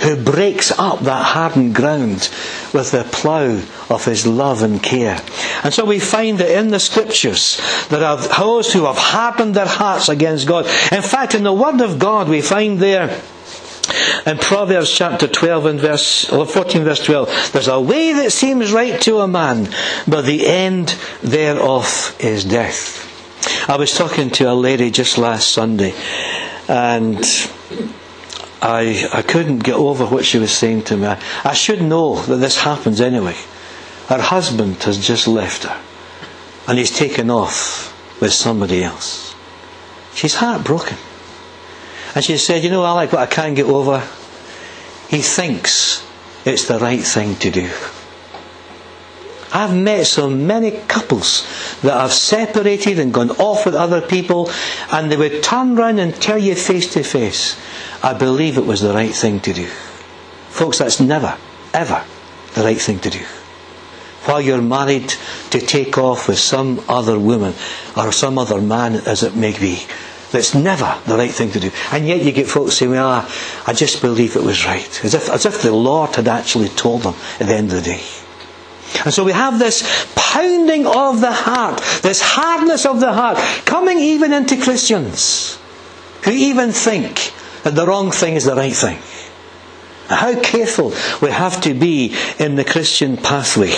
who 0.00 0.22
breaks 0.22 0.70
up 0.78 1.00
that 1.00 1.24
hardened 1.24 1.74
ground 1.74 2.28
with 2.72 2.90
the 2.92 3.08
plough 3.10 3.62
of 3.90 4.04
his 4.04 4.26
love 4.26 4.62
and 4.62 4.82
care. 4.82 5.20
And 5.64 5.72
so 5.72 5.84
we 5.84 5.98
find 5.98 6.38
that 6.38 6.56
in 6.56 6.68
the 6.68 6.80
scriptures 6.80 7.60
there 7.88 8.04
are 8.04 8.16
those 8.16 8.72
who 8.72 8.84
have 8.84 8.98
hardened 8.98 9.54
their 9.54 9.66
hearts 9.66 10.08
against 10.08 10.46
God. 10.46 10.66
In 10.92 11.02
fact, 11.02 11.34
in 11.34 11.42
the 11.42 11.52
Word 11.52 11.80
of 11.80 11.98
God 11.98 12.28
we 12.28 12.40
find 12.40 12.78
there 12.78 13.20
in 14.26 14.38
Proverbs 14.38 14.90
chapter 14.90 15.26
12 15.26 15.66
and 15.66 15.80
verse 15.80 16.24
14 16.26 16.84
verse 16.84 17.02
12, 17.04 17.52
there's 17.52 17.68
a 17.68 17.80
way 17.80 18.12
that 18.12 18.32
seems 18.32 18.72
right 18.72 19.00
to 19.02 19.18
a 19.18 19.28
man, 19.28 19.68
but 20.06 20.22
the 20.22 20.46
end 20.46 20.94
thereof 21.22 22.14
is 22.20 22.44
death. 22.44 23.07
I 23.68 23.76
was 23.76 23.94
talking 23.94 24.30
to 24.30 24.50
a 24.50 24.54
lady 24.54 24.90
just 24.90 25.18
last 25.18 25.50
Sunday, 25.50 25.92
and 26.68 27.18
I, 28.62 29.06
I 29.12 29.20
couldn't 29.20 29.58
get 29.58 29.74
over 29.74 30.06
what 30.06 30.24
she 30.24 30.38
was 30.38 30.52
saying 30.52 30.84
to 30.84 30.96
me. 30.96 31.06
I, 31.06 31.22
I 31.44 31.52
should 31.52 31.82
know 31.82 32.22
that 32.22 32.36
this 32.36 32.56
happens 32.62 32.98
anyway. 32.98 33.36
Her 34.06 34.22
husband 34.22 34.82
has 34.84 35.06
just 35.06 35.28
left 35.28 35.64
her, 35.64 35.78
and 36.66 36.78
he's 36.78 36.96
taken 36.96 37.28
off 37.28 37.94
with 38.22 38.32
somebody 38.32 38.82
else. 38.82 39.34
She's 40.14 40.36
heartbroken. 40.36 40.96
And 42.14 42.24
she 42.24 42.38
said, 42.38 42.64
You 42.64 42.70
know, 42.70 42.84
I 42.84 42.92
like 42.92 43.12
what 43.12 43.20
I 43.20 43.26
can't 43.26 43.54
get 43.54 43.66
over. 43.66 44.00
He 45.10 45.20
thinks 45.20 46.02
it's 46.46 46.66
the 46.66 46.78
right 46.78 47.02
thing 47.02 47.36
to 47.36 47.50
do. 47.50 47.70
I've 49.52 49.74
met 49.74 50.06
so 50.06 50.28
many 50.28 50.72
couples 50.88 51.46
that 51.82 51.98
have 51.98 52.12
separated 52.12 52.98
and 52.98 53.14
gone 53.14 53.30
off 53.32 53.64
with 53.64 53.74
other 53.74 54.00
people, 54.00 54.50
and 54.92 55.10
they 55.10 55.16
would 55.16 55.42
turn 55.42 55.74
round 55.74 56.00
and 56.00 56.14
tell 56.14 56.38
you 56.38 56.54
face 56.54 56.92
to 56.92 57.02
face, 57.02 57.58
I 58.02 58.14
believe 58.14 58.58
it 58.58 58.66
was 58.66 58.80
the 58.80 58.92
right 58.92 59.14
thing 59.14 59.40
to 59.40 59.52
do. 59.52 59.66
Folks, 60.48 60.78
that's 60.78 61.00
never, 61.00 61.36
ever 61.72 62.04
the 62.54 62.62
right 62.62 62.80
thing 62.80 62.98
to 63.00 63.10
do. 63.10 63.24
While 64.24 64.40
you're 64.42 64.60
married, 64.60 65.14
to 65.50 65.60
take 65.60 65.96
off 65.96 66.28
with 66.28 66.38
some 66.38 66.84
other 66.88 67.18
woman 67.18 67.54
or 67.96 68.12
some 68.12 68.38
other 68.38 68.60
man, 68.60 68.96
as 68.96 69.22
it 69.22 69.34
may 69.34 69.58
be, 69.58 69.86
that's 70.30 70.54
never 70.54 70.98
the 71.06 71.16
right 71.16 71.30
thing 71.30 71.50
to 71.52 71.60
do. 71.60 71.70
And 71.90 72.06
yet 72.06 72.22
you 72.22 72.32
get 72.32 72.48
folks 72.48 72.74
saying, 72.74 72.90
well, 72.90 73.26
I 73.66 73.72
just 73.72 74.02
believe 74.02 74.36
it 74.36 74.42
was 74.42 74.66
right. 74.66 75.04
As 75.04 75.14
if, 75.14 75.30
as 75.30 75.46
if 75.46 75.62
the 75.62 75.72
Lord 75.72 76.16
had 76.16 76.28
actually 76.28 76.68
told 76.68 77.02
them 77.02 77.14
at 77.40 77.46
the 77.46 77.54
end 77.54 77.72
of 77.72 77.76
the 77.76 77.82
day. 77.82 78.02
And 79.04 79.12
so 79.12 79.24
we 79.24 79.32
have 79.32 79.58
this 79.58 80.06
pounding 80.14 80.86
of 80.86 81.20
the 81.20 81.32
heart, 81.32 81.80
this 82.02 82.20
hardness 82.20 82.86
of 82.86 83.00
the 83.00 83.12
heart, 83.12 83.38
coming 83.64 83.98
even 83.98 84.32
into 84.32 84.60
Christians 84.60 85.58
who 86.24 86.32
even 86.32 86.72
think 86.72 87.32
that 87.62 87.74
the 87.74 87.86
wrong 87.86 88.10
thing 88.10 88.34
is 88.34 88.44
the 88.44 88.54
right 88.54 88.72
thing. 88.72 88.98
How 90.08 90.40
careful 90.40 90.94
we 91.20 91.30
have 91.30 91.60
to 91.62 91.74
be 91.74 92.16
in 92.38 92.54
the 92.54 92.64
Christian 92.64 93.18
pathway. 93.18 93.74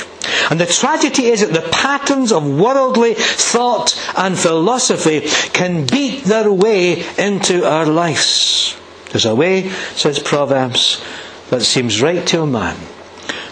And 0.49 0.61
the 0.61 0.67
tragedy 0.67 1.27
is 1.27 1.41
that 1.41 1.53
the 1.53 1.69
patterns 1.71 2.31
of 2.31 2.47
worldly 2.47 3.15
thought 3.15 3.99
and 4.17 4.39
philosophy 4.39 5.23
can 5.53 5.87
beat 5.87 6.25
their 6.25 6.53
way 6.53 7.05
into 7.19 7.69
our 7.69 7.87
lives. 7.87 8.77
There's 9.11 9.27
a 9.27 9.35
way, 9.35 9.71
says 9.97 10.21
Proverbs, 10.21 11.03
that 11.51 11.63
seems 11.63 12.01
right 12.01 12.25
to 12.29 12.43
a 12.43 12.47
man, 12.47 12.77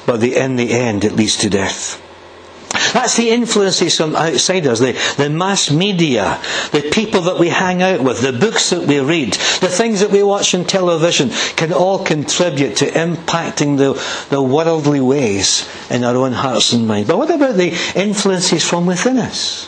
but 0.09 0.21
the, 0.23 0.35
in 0.37 0.57
the 0.57 0.73
end 0.73 1.05
it 1.05 1.13
leads 1.13 1.37
to 1.37 1.51
death. 1.51 2.03
That's 2.95 3.19
the 3.19 3.29
influences 3.29 3.95
from 3.99 4.17
outsiders, 4.17 4.79
the, 4.79 4.93
the 5.19 5.29
mass 5.29 5.71
media, 5.71 6.41
the 6.73 6.89
people 6.91 7.21
that 7.23 7.39
we 7.39 7.51
hang 7.51 7.83
out 7.83 8.01
with, 8.03 8.23
the 8.23 8.33
books 8.33 8.71
that 8.71 8.87
we 8.87 9.01
read, 9.01 9.35
the 9.61 9.69
things 9.69 10.01
that 10.01 10.11
we 10.11 10.23
watch 10.23 10.55
on 10.55 10.65
television 10.65 11.29
can 11.57 11.75
all 11.75 12.03
contribute 12.03 12.77
to 12.79 12.87
impacting 12.87 13.77
the, 13.77 13.93
the 14.31 14.41
worldly 14.43 15.03
ways 15.03 15.69
in 15.91 16.05
our 16.05 16.17
own 16.17 16.33
hearts 16.33 16.73
and 16.73 16.89
minds. 16.89 17.07
But 17.11 17.19
what 17.19 17.31
about 17.31 17.57
the 17.57 17.77
influences 17.95 18.67
from 18.67 18.87
within 18.87 19.19
us? 19.19 19.67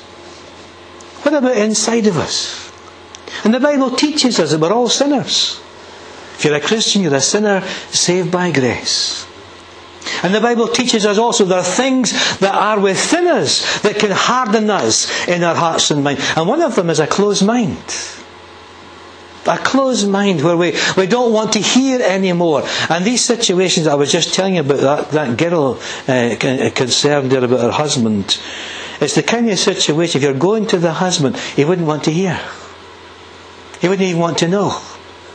What 1.23 1.35
about 1.35 1.55
inside 1.59 2.07
of 2.07 2.17
us? 2.17 2.73
And 3.45 3.53
the 3.53 3.61
Bible 3.61 3.91
teaches 3.91 4.41
us 4.41 4.53
that 4.53 4.61
we're 4.61 4.73
all 4.73 4.89
sinners. 4.89 5.61
If 6.39 6.47
you're 6.47 6.55
a 6.55 6.61
Christian, 6.61 7.03
you're 7.03 7.15
a 7.15 7.21
sinner 7.21 7.61
saved 7.91 8.31
by 8.33 8.51
grace. 8.51 9.27
And 10.23 10.35
the 10.35 10.41
Bible 10.41 10.69
teaches 10.69 11.07
us 11.07 11.19
also 11.19 11.45
there 11.45 11.59
are 11.59 11.65
things 11.65 12.13
that 12.39 12.55
are 12.55 12.79
within 12.81 13.27
us 13.27 13.81
that 13.83 13.99
can 13.99 14.11
harden 14.11 14.71
us 14.71 15.09
in 15.29 15.43
our 15.43 15.55
hearts 15.55 15.91
and 15.91 16.05
mind. 16.05 16.19
And 16.37 16.49
one 16.49 16.63
of 16.63 16.75
them 16.77 16.91
is 16.91 17.01
a 17.01 17.07
closed 17.07 17.45
mind. 17.45 17.79
A 19.47 19.57
closed 19.57 20.09
mind 20.09 20.43
where 20.43 20.57
we, 20.57 20.77
we 20.97 21.07
don't 21.07 21.33
want 21.33 21.55
to 21.55 21.61
hear 21.61 22.01
anymore. 22.03 22.63
And 22.91 23.05
these 23.05 23.25
situations, 23.25 23.87
I 23.87 23.95
was 23.95 24.13
just 24.13 24.35
telling 24.35 24.57
you 24.57 24.61
about 24.61 24.81
that, 24.81 25.11
that 25.13 25.39
girl 25.39 25.81
uh, 26.07 26.71
concerned 26.75 27.33
there 27.33 27.43
about 27.43 27.61
her 27.61 27.71
husband. 27.71 28.39
It's 29.01 29.15
the 29.15 29.23
kind 29.23 29.49
of 29.51 29.59
situation, 29.59 30.19
if 30.19 30.23
you're 30.23 30.35
going 30.35 30.67
to 30.69 30.79
the 30.79 30.93
husband, 30.93 31.39
he 31.39 31.65
wouldn't 31.65 31.87
want 31.89 32.05
to 32.05 32.13
hear. 32.13 32.39
He 33.81 33.89
wouldn't 33.89 34.07
even 34.07 34.21
want 34.21 34.39
to 34.39 34.49
know 34.49 34.69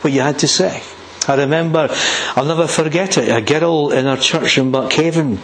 what 0.02 0.12
you 0.12 0.20
had 0.20 0.38
to 0.38 0.48
say. 0.48 0.82
I 1.28 1.36
remember, 1.36 1.88
I'll 2.36 2.44
never 2.44 2.66
forget 2.66 3.18
it, 3.18 3.28
a 3.28 3.40
girl 3.40 3.90
in 3.90 4.06
our 4.06 4.16
church 4.16 4.58
in 4.58 4.70
Buckhaven. 4.70 5.38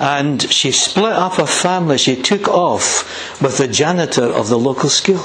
And 0.00 0.42
she 0.42 0.72
split 0.72 1.12
up 1.12 1.34
her 1.34 1.46
family. 1.46 1.98
She 1.98 2.20
took 2.20 2.48
off 2.48 3.40
with 3.40 3.58
the 3.58 3.68
janitor 3.68 4.24
of 4.24 4.48
the 4.48 4.58
local 4.58 4.88
school. 4.88 5.22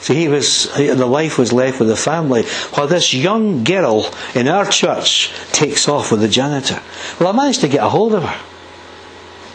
So 0.00 0.14
he 0.14 0.28
was, 0.28 0.72
the 0.74 1.06
wife 1.06 1.38
was 1.38 1.52
left 1.52 1.80
with 1.80 1.88
the 1.88 1.96
family, 1.96 2.44
while 2.74 2.86
this 2.86 3.12
young 3.12 3.64
girl 3.64 4.10
in 4.34 4.48
our 4.48 4.64
church 4.64 5.32
takes 5.52 5.88
off 5.88 6.10
with 6.10 6.20
the 6.20 6.28
janitor. 6.28 6.80
Well, 7.18 7.28
I 7.28 7.32
managed 7.32 7.60
to 7.62 7.68
get 7.68 7.84
a 7.84 7.88
hold 7.88 8.14
of 8.14 8.22
her. 8.22 8.40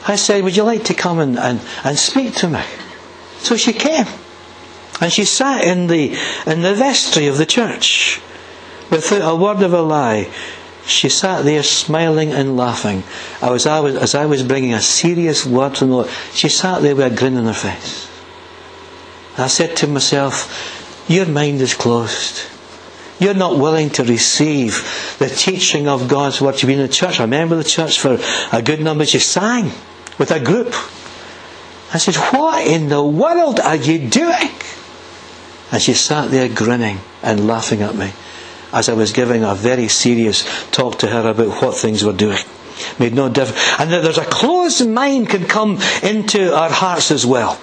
I 0.06 0.18
said, 0.18 0.44
Would 0.44 0.58
you 0.58 0.64
like 0.64 0.84
to 0.86 0.94
come 0.94 1.20
and, 1.20 1.40
and, 1.40 1.62
and 1.84 1.98
speak 1.98 2.36
to 2.36 2.50
me? 2.50 2.62
So 3.40 3.56
she 3.56 3.72
came. 3.72 4.06
And 5.02 5.12
she 5.12 5.24
sat 5.24 5.64
in 5.64 5.88
the, 5.88 6.18
in 6.46 6.62
the 6.62 6.76
vestry 6.76 7.28
of 7.28 7.38
the 7.38 7.46
church 7.46 8.22
without 8.90 9.34
a 9.34 9.36
word 9.36 9.62
of 9.62 9.74
a 9.74 9.82
lie. 9.82 10.30
She 10.86 11.08
sat 11.08 11.46
there 11.46 11.64
smiling 11.64 12.32
and 12.32 12.58
laughing. 12.58 13.04
I 13.42 13.52
was, 13.52 13.66
I 13.66 13.80
was, 13.80 13.96
as 13.96 14.16
I 14.16 14.26
was 14.26 14.44
bringing 14.44 14.74
a 14.74 14.82
serious 14.82 15.46
word 15.46 15.76
the 15.76 15.86
Lord, 15.86 16.10
she 16.34 16.50
sat 16.50 16.82
there 16.82 16.96
with 16.96 17.12
a 17.12 17.16
grin 17.16 17.38
on 17.38 17.46
her 17.46 17.54
face. 17.54 18.10
I 19.38 19.48
said 19.48 19.78
to 19.78 19.88
myself, 19.88 21.06
Your 21.08 21.26
mind 21.26 21.62
is 21.62 21.74
closed. 21.74 22.42
You're 23.20 23.34
not 23.34 23.58
willing 23.58 23.92
to 23.92 24.04
receive 24.04 25.16
the 25.20 25.30
teaching 25.30 25.88
of 25.88 26.10
God's 26.10 26.42
word. 26.42 26.62
You've 26.62 26.68
been 26.68 26.80
in 26.80 26.88
the 26.88 26.94
church. 26.94 27.20
I 27.20 27.24
remember 27.24 27.56
the 27.56 27.64
church 27.64 28.00
for 28.00 28.20
a 28.52 28.62
good 28.62 28.82
number. 28.82 29.06
She 29.06 29.20
sang 29.20 29.72
with 30.18 30.32
a 30.32 30.40
group. 30.40 30.74
I 31.94 31.98
said, 31.98 32.16
What 32.16 32.68
in 32.68 32.90
the 32.90 33.04
world 33.04 33.62
are 33.62 33.78
you 33.78 34.10
doing? 34.10 34.50
And 35.72 35.82
she 35.82 35.94
sat 35.94 36.30
there 36.30 36.50
grinning 36.50 37.00
and 37.22 37.48
laughing 37.48 37.82
at 37.82 37.96
me 37.96 38.12
as 38.74 38.90
I 38.90 38.94
was 38.94 39.14
giving 39.14 39.44
a 39.44 39.56
very 39.56 39.88
serious 39.88 40.44
talk 40.72 41.00
to 41.00 41.08
her 41.08 41.30
about 41.30 41.62
what 41.62 41.76
things 41.76 42.04
were 42.04 42.14
doing. 42.14 42.44
Made 43.00 43.14
no 43.14 43.30
difference. 43.30 43.80
And 43.80 43.92
that 43.92 44.04
there's 44.04 44.18
a 44.18 44.26
closed 44.26 44.90
mind 44.90 45.30
can 45.30 45.46
come 45.46 45.80
into 46.02 46.54
our 46.56 46.70
hearts 46.72 47.12
as 47.12 47.26
well. 47.26 47.60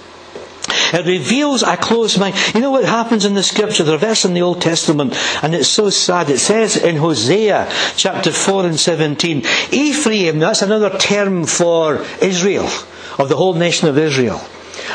It 0.93 1.05
reveals 1.05 1.63
a 1.63 1.77
closed 1.77 2.19
mind. 2.19 2.35
You 2.53 2.61
know 2.61 2.71
what 2.71 2.85
happens 2.85 3.25
in 3.25 3.33
the 3.33 3.43
scripture? 3.43 3.83
There's 3.83 4.01
a 4.01 4.05
verse 4.05 4.25
in 4.25 4.33
the 4.33 4.41
Old 4.41 4.61
Testament, 4.61 5.15
and 5.43 5.55
it's 5.55 5.67
so 5.67 5.89
sad. 5.89 6.29
It 6.29 6.39
says 6.39 6.77
in 6.77 6.97
Hosea 6.97 7.69
chapter 7.95 8.31
4 8.31 8.65
and 8.65 8.79
17, 8.79 9.43
Ephraim, 9.71 10.39
that's 10.39 10.61
another 10.61 10.97
term 10.97 11.45
for 11.45 12.05
Israel, 12.21 12.69
of 13.17 13.29
the 13.29 13.35
whole 13.35 13.53
nation 13.53 13.87
of 13.87 13.97
Israel. 13.97 14.41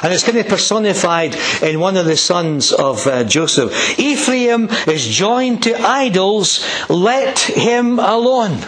And 0.02 0.12
it's 0.12 0.22
kind 0.22 0.38
of 0.38 0.48
personified 0.48 1.36
in 1.62 1.80
one 1.80 1.96
of 1.96 2.06
the 2.06 2.16
sons 2.16 2.72
of 2.72 3.06
uh, 3.06 3.24
Joseph. 3.24 3.98
Ephraim 3.98 4.68
is 4.86 5.06
joined 5.06 5.62
to 5.64 5.74
idols, 5.80 6.64
let 6.88 7.38
him 7.38 7.98
alone. 7.98 8.58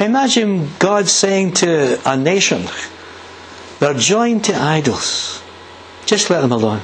Imagine 0.00 0.70
God 0.78 1.08
saying 1.08 1.52
to 1.54 2.00
a 2.04 2.16
nation, 2.16 2.64
they're 3.78 3.94
joined 3.94 4.44
to 4.44 4.54
idols. 4.54 5.42
Just 6.06 6.30
let 6.30 6.40
them 6.40 6.52
alone. 6.52 6.82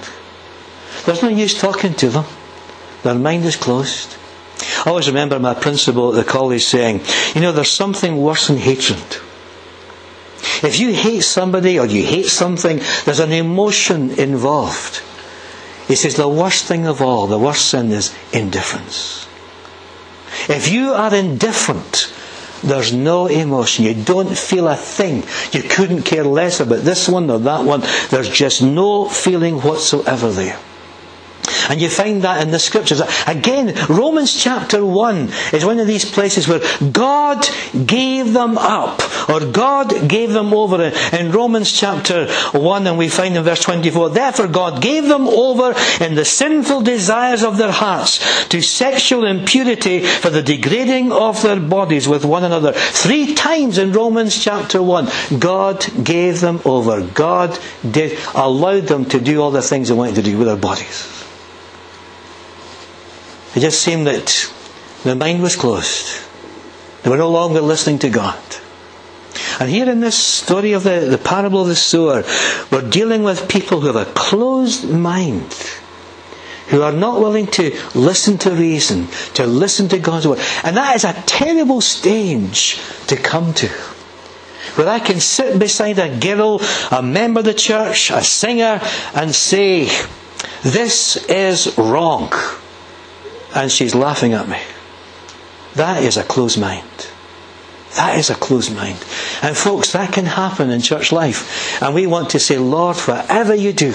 There's 1.07 1.23
no 1.23 1.29
use 1.29 1.59
talking 1.59 1.95
to 1.95 2.09
them. 2.09 2.25
Their 3.03 3.15
mind 3.15 3.45
is 3.45 3.57
closed. 3.57 4.17
I 4.85 4.91
always 4.91 5.09
remember 5.09 5.39
my 5.39 5.55
principal 5.55 6.11
at 6.11 6.25
the 6.25 6.31
college 6.31 6.65
saying, 6.65 7.01
you 7.35 7.41
know, 7.41 7.53
there's 7.53 7.71
something 7.71 8.19
worse 8.19 8.49
than 8.49 8.59
hatred. 8.59 9.03
If 10.63 10.79
you 10.79 10.93
hate 10.93 11.23
somebody 11.23 11.79
or 11.79 11.87
you 11.87 12.05
hate 12.05 12.27
something, 12.27 12.81
there's 13.05 13.21
an 13.21 13.33
emotion 13.33 14.11
involved. 14.13 15.03
He 15.89 15.97
says 15.97 16.15
the 16.17 16.29
worst 16.29 16.67
thing 16.67 16.87
of 16.87 17.03
all, 17.03 17.27
the 17.27 17.39
worst 17.39 17.69
sin 17.69 17.91
is 17.91 18.15
indifference. 18.33 19.27
If 20.49 20.69
you 20.69 20.93
are 20.93 21.15
indifferent, 21.15 22.13
there's 22.63 22.93
no 22.93 23.27
emotion. 23.27 23.85
You 23.85 23.95
don't 23.95 24.37
feel 24.37 24.69
a 24.69 24.77
thing. 24.77 25.25
You 25.53 25.63
couldn't 25.69 26.03
care 26.03 26.25
less 26.25 26.61
about 26.61 26.85
this 26.85 27.09
one 27.09 27.31
or 27.31 27.39
that 27.41 27.65
one. 27.65 27.83
There's 28.11 28.29
just 28.29 28.63
no 28.63 29.09
feeling 29.09 29.61
whatsoever 29.61 30.31
there. 30.31 30.59
And 31.69 31.81
you 31.81 31.89
find 31.89 32.23
that 32.23 32.43
in 32.43 32.51
the 32.51 32.59
scriptures. 32.59 33.03
Again, 33.27 33.75
Romans 33.89 34.33
chapter 34.35 34.85
1 34.85 35.31
is 35.53 35.65
one 35.65 35.79
of 35.79 35.87
these 35.87 36.05
places 36.05 36.49
where 36.49 36.61
God 36.91 37.47
gave 37.87 38.33
them 38.33 38.59
up, 38.59 39.03
or 39.29 39.41
God 39.45 40.09
gave 40.09 40.33
them 40.33 40.53
over. 40.55 40.93
In 41.13 41.33
Romans 41.33 41.73
chapter 41.73 42.31
1, 42.53 42.87
and 42.87 42.99
we 42.99 43.09
find 43.09 43.37
in 43.37 43.43
verse 43.43 43.61
24, 43.61 44.11
Therefore 44.11 44.49
God 44.49 44.83
gave 44.83 45.07
them 45.07 45.29
over 45.29 45.75
in 46.01 46.15
the 46.15 46.25
sinful 46.25 46.83
desires 46.83 47.43
of 47.43 47.57
their 47.57 47.73
hearts 47.73 48.49
to 48.49 48.61
sexual 48.61 49.27
impurity 49.27 50.01
for 50.01 50.31
the 50.31 50.43
degrading 50.43 51.13
of 51.13 51.43
their 51.43 51.61
bodies 51.61 52.09
with 52.09 52.25
one 52.25 52.45
another. 52.45 52.73
Three 52.73 53.35
times 53.35 53.79
in 53.79 53.93
Romans 53.93 54.43
chapter 54.43 54.83
1, 54.83 55.39
God 55.39 55.87
gave 56.05 56.41
them 56.41 56.61
over. 56.65 57.03
God 57.03 57.59
did, 57.89 58.19
allowed 58.35 58.87
them 58.87 59.05
to 59.07 59.21
do 59.21 59.41
all 59.43 59.51
the 59.51 59.63
things 59.63 59.89
they 59.89 59.95
wanted 59.95 60.17
to 60.17 60.23
do 60.23 60.39
with 60.39 60.47
their 60.47 60.57
bodies. 60.57 61.20
It 63.55 63.61
just 63.61 63.83
seemed 63.83 64.07
that 64.07 64.53
their 65.03 65.17
mind 65.17 65.43
was 65.43 65.57
closed. 65.57 66.21
They 67.03 67.11
were 67.11 67.17
no 67.17 67.31
longer 67.31 67.61
listening 67.61 67.99
to 68.01 68.11
God. 68.11 68.39
And 69.59 69.69
here 69.69 69.89
in 69.89 70.01
this 70.01 70.17
story 70.17 70.73
of 70.73 70.85
the, 70.85 71.01
the 71.01 71.19
parable 71.19 71.63
of 71.63 71.69
the 71.69 71.77
sower, 71.77 72.25
we're 72.71 72.89
dealing 72.89 73.23
with 73.23 73.49
people 73.49 73.81
who 73.81 73.89
have 73.89 73.97
a 73.97 74.11
closed 74.13 74.89
mind, 74.89 75.53
who 76.69 76.83
are 76.83 76.93
not 76.93 77.21
willing 77.21 77.47
to 77.49 77.77
listen 77.95 78.39
to 78.39 78.51
reason, 78.51 79.09
to 79.35 79.47
listen 79.47 79.89
to 79.89 79.99
God's 79.99 80.29
word. 80.29 80.41
And 80.63 80.77
that 80.77 80.97
is 80.97 81.05
a 81.05 81.13
terrible 81.27 81.81
stage 81.81 82.81
to 83.09 83.17
come 83.17 83.53
to. 83.55 83.69
Where 84.77 84.89
I 84.89 85.01
can 85.01 85.19
sit 85.19 85.59
beside 85.59 85.99
a 85.99 86.17
girl, 86.19 86.61
a 86.91 87.03
member 87.03 87.41
of 87.41 87.47
the 87.47 87.55
church, 87.55 88.11
a 88.11 88.23
singer, 88.23 88.81
and 89.15 89.35
say, 89.35 89.89
This 90.63 91.17
is 91.29 91.77
wrong 91.77 92.33
and 93.55 93.71
she's 93.71 93.95
laughing 93.95 94.33
at 94.33 94.49
me. 94.49 94.59
That 95.75 96.03
is 96.03 96.17
a 96.17 96.25
closed 96.25 96.61
mind. 96.61 97.09
That 97.97 98.19
is 98.19 98.31
a 98.31 98.35
closed 98.35 98.75
mind. 98.75 99.05
And 99.43 99.57
folks, 99.57 99.93
that 99.93 100.13
can 100.13 100.27
happen 100.27 100.71
in 100.71 100.81
church 100.81 101.11
life. 101.11 101.83
And 101.83 101.95
we 101.95 102.07
want 102.07 102.31
to 102.31 102.39
say, 102.39 102.59
Lord, 102.59 102.97
whatever 102.99 103.55
you 103.55 103.73
do, 103.73 103.95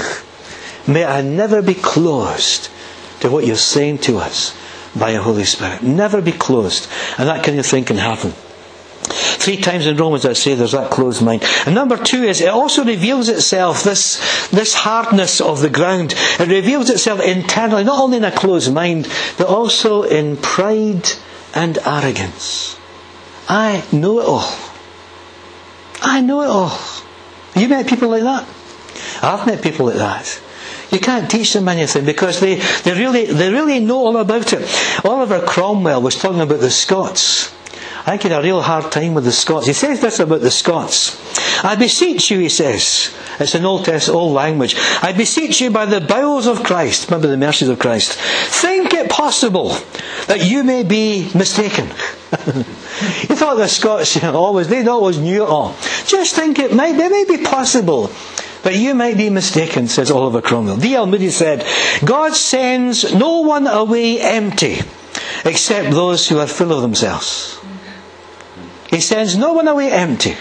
may 0.88 1.06
I 1.06 1.22
never 1.22 1.62
be 1.62 1.76
closed 1.76 2.70
to 3.22 3.30
what 3.30 3.46
you're 3.46 3.56
saying 3.56 4.00
to 4.00 4.18
us 4.18 4.58
by 4.96 5.12
your 5.12 5.22
Holy 5.22 5.46
Spirit. 5.46 5.82
Never 5.82 6.22
be 6.22 6.34
closed. 6.34 6.90
And 7.18 7.28
that 7.30 7.44
kind 7.44 7.58
of 7.60 7.66
thing 7.66 7.86
can 7.86 7.98
happen. 7.98 8.34
Three 9.06 9.58
times 9.58 9.86
in 9.86 9.98
Romans 9.98 10.26
I 10.26 10.34
say 10.34 10.56
there's 10.56 10.72
that 10.72 10.92
closed 10.92 11.22
mind. 11.22 11.44
And 11.66 11.76
number 11.76 11.98
two 11.98 12.24
is 12.24 12.42
it 12.42 12.50
also 12.50 12.84
reveals 12.84 13.30
itself, 13.30 13.84
this, 13.84 14.50
this 14.50 14.74
hardness 14.74 15.42
of 15.42 15.62
the 15.62 15.70
ground. 15.70 16.14
It 16.40 16.48
reveals 16.48 16.90
itself 16.90 17.22
internally, 17.22 17.84
not 17.84 18.00
only 18.02 18.18
in 18.18 18.24
a 18.24 18.32
closed 18.32 18.74
mind, 18.74 19.08
but 19.38 19.48
also 19.48 20.04
in 20.04 20.38
pride 20.38 21.08
and 21.54 21.78
arrogance. 21.86 22.78
I 23.48 23.84
know 23.92 24.20
it 24.20 24.26
all. 24.26 24.52
I 26.02 26.22
know 26.22 26.42
it 26.42 26.48
all. 26.48 26.78
You 27.56 27.70
met 27.70 27.88
people 27.88 28.10
like 28.10 28.24
that? 28.24 28.48
I've 29.22 29.46
met 29.46 29.64
people 29.64 29.86
like 29.88 29.96
that. 29.96 30.42
You 30.92 31.00
can't 31.00 31.30
teach 31.30 31.54
them 31.54 31.68
anything 31.68 32.06
because 32.06 32.40
they, 32.40 32.56
they, 32.84 32.94
really, 32.94 33.26
they 33.26 33.52
really 33.52 33.80
know 33.80 33.98
all 33.98 34.18
about 34.18 34.54
it. 34.54 35.06
Oliver 35.06 35.42
Cromwell 35.42 36.02
was 36.02 36.16
talking 36.16 36.42
about 36.42 36.60
the 36.60 36.70
Scots. 36.70 37.55
I 38.06 38.12
think 38.12 38.24
he 38.24 38.30
had 38.30 38.40
a 38.40 38.44
real 38.44 38.62
hard 38.62 38.92
time 38.92 39.16
with 39.16 39.24
the 39.24 39.32
Scots. 39.32 39.66
He 39.66 39.74
says 39.74 40.00
this 40.00 40.20
about 40.20 40.42
the 40.42 40.52
Scots. 40.52 41.20
I 41.64 41.76
beseech 41.76 42.30
you, 42.30 42.38
he 42.38 42.50
says. 42.50 43.16
It's 43.40 43.56
an 43.56 43.66
Old 43.66 43.86
Test, 43.86 44.10
old 44.10 44.34
language. 44.34 44.76
I 45.02 45.12
beseech 45.12 45.60
you 45.60 45.72
by 45.72 45.86
the 45.86 46.02
bowels 46.02 46.46
of 46.46 46.64
Christ, 46.64 47.10
remember 47.10 47.28
the 47.28 47.38
mercies 47.38 47.68
of 47.68 47.80
Christ, 47.80 48.14
think 48.14 48.94
it 48.94 49.10
possible 49.10 49.70
that 50.28 50.46
you 50.46 50.64
may 50.64 50.84
be 50.84 51.32
mistaken. 51.34 51.86
you 52.46 53.36
thought 53.36 53.56
the 53.56 53.68
Scots 53.68 54.16
you 54.16 54.22
know, 54.22 54.36
always, 54.36 54.68
they 54.68 54.86
always 54.86 55.18
knew 55.18 55.44
it 55.44 55.50
all. 55.50 55.76
Just 56.06 56.36
think 56.36 56.60
it 56.60 56.76
might, 56.76 56.96
it 56.96 57.12
may 57.12 57.26
be 57.38 57.44
possible 57.44 58.12
but 58.62 58.76
you 58.76 58.96
might 58.96 59.16
be 59.16 59.30
mistaken, 59.30 59.88
says 59.88 60.10
Oliver 60.10 60.42
Cromwell. 60.42 60.78
D.L. 60.78 61.06
Moody 61.06 61.30
said, 61.30 61.64
God 62.04 62.34
sends 62.34 63.14
no 63.14 63.42
one 63.42 63.68
away 63.68 64.20
empty 64.20 64.80
except 65.46 65.92
those 65.92 66.28
who 66.28 66.40
are 66.40 66.48
full 66.48 66.74
of 66.74 66.82
themselves. 66.82 67.60
He 68.90 69.00
sends 69.02 69.36
no 69.38 69.54
one 69.54 69.68
away 69.68 69.92
empty 69.92 70.36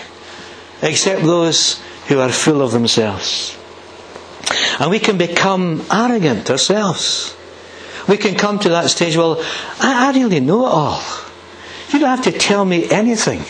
except 0.82 1.22
those 1.22 1.80
who 2.08 2.20
are 2.20 2.30
full 2.30 2.62
of 2.62 2.72
themselves. 2.72 3.56
And 4.78 4.90
we 4.90 4.98
can 4.98 5.16
become 5.16 5.82
arrogant 5.90 6.50
ourselves. 6.50 7.36
We 8.08 8.18
can 8.18 8.34
come 8.34 8.58
to 8.60 8.68
that 8.70 8.90
stage, 8.90 9.16
well, 9.16 9.40
I, 9.80 10.08
I 10.08 10.12
really 10.12 10.40
know 10.40 10.66
it 10.66 10.70
all. 10.70 11.02
You 11.90 12.00
don't 12.00 12.08
have 12.08 12.24
to 12.24 12.32
tell 12.32 12.64
me 12.64 12.90
anything. 12.90 13.42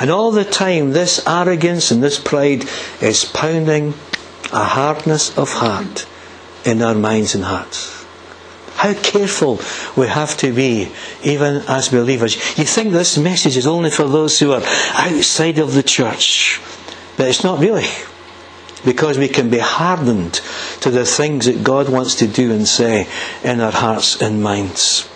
And 0.00 0.10
all 0.10 0.30
the 0.30 0.44
time, 0.44 0.92
this 0.92 1.26
arrogance 1.26 1.90
and 1.90 2.02
this 2.02 2.18
pride 2.18 2.64
is 3.02 3.24
pounding 3.24 3.94
a 4.52 4.64
hardness 4.64 5.36
of 5.36 5.50
heart 5.50 6.06
in 6.64 6.82
our 6.82 6.94
minds 6.94 7.34
and 7.34 7.44
hearts. 7.44 7.99
How 8.80 8.94
careful 8.94 9.60
we 9.94 10.06
have 10.06 10.38
to 10.38 10.54
be, 10.54 10.90
even 11.22 11.56
as 11.68 11.90
believers. 11.90 12.36
You 12.56 12.64
think 12.64 12.92
this 12.92 13.18
message 13.18 13.58
is 13.58 13.66
only 13.66 13.90
for 13.90 14.08
those 14.08 14.38
who 14.38 14.52
are 14.52 14.62
outside 14.94 15.58
of 15.58 15.74
the 15.74 15.82
church, 15.82 16.62
but 17.18 17.28
it's 17.28 17.44
not 17.44 17.58
really. 17.60 17.84
Because 18.82 19.18
we 19.18 19.28
can 19.28 19.50
be 19.50 19.58
hardened 19.58 20.40
to 20.80 20.90
the 20.90 21.04
things 21.04 21.44
that 21.44 21.62
God 21.62 21.90
wants 21.90 22.14
to 22.16 22.26
do 22.26 22.52
and 22.52 22.66
say 22.66 23.06
in 23.44 23.60
our 23.60 23.70
hearts 23.70 24.22
and 24.22 24.42
minds. 24.42 25.06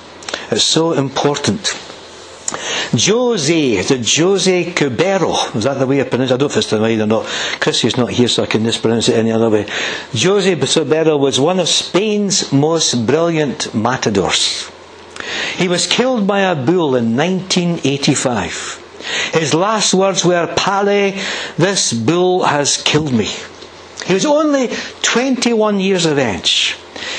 It's 0.50 0.62
so 0.62 0.92
important 0.92 1.74
Jose, 2.92 3.72
is 3.72 3.90
it 3.90 4.06
Jose 4.16 4.72
Cubero? 4.72 5.54
Is 5.56 5.64
that 5.64 5.78
the 5.78 5.86
way 5.86 6.00
I 6.00 6.04
pronounce 6.04 6.30
it? 6.30 6.34
I 6.34 6.36
don't 6.36 6.48
know 6.48 6.52
if 6.52 6.56
it's 6.58 6.70
the 6.70 6.80
way 6.80 7.00
or 7.00 7.06
not. 7.06 7.24
Chris 7.60 7.84
is 7.84 7.96
not 7.96 8.10
here, 8.10 8.28
so 8.28 8.42
I 8.42 8.46
can 8.46 8.62
mispronounce 8.62 9.08
it 9.08 9.16
any 9.16 9.32
other 9.32 9.50
way. 9.50 9.66
Jose 10.12 10.54
Cubero 10.56 11.18
was 11.18 11.40
one 11.40 11.58
of 11.58 11.68
Spain's 11.68 12.52
most 12.52 13.06
brilliant 13.06 13.74
matadors. 13.74 14.70
He 15.56 15.68
was 15.68 15.86
killed 15.86 16.26
by 16.26 16.40
a 16.40 16.54
bull 16.54 16.94
in 16.96 17.16
1985. 17.16 18.80
His 19.34 19.54
last 19.54 19.94
words 19.94 20.24
were, 20.24 20.52
Pale, 20.56 21.14
this 21.56 21.92
bull 21.92 22.44
has 22.44 22.76
killed 22.82 23.12
me. 23.12 23.28
He 24.06 24.14
was 24.14 24.24
only 24.26 24.68
21 25.02 25.80
years 25.80 26.04
of 26.06 26.18
age. 26.18 26.76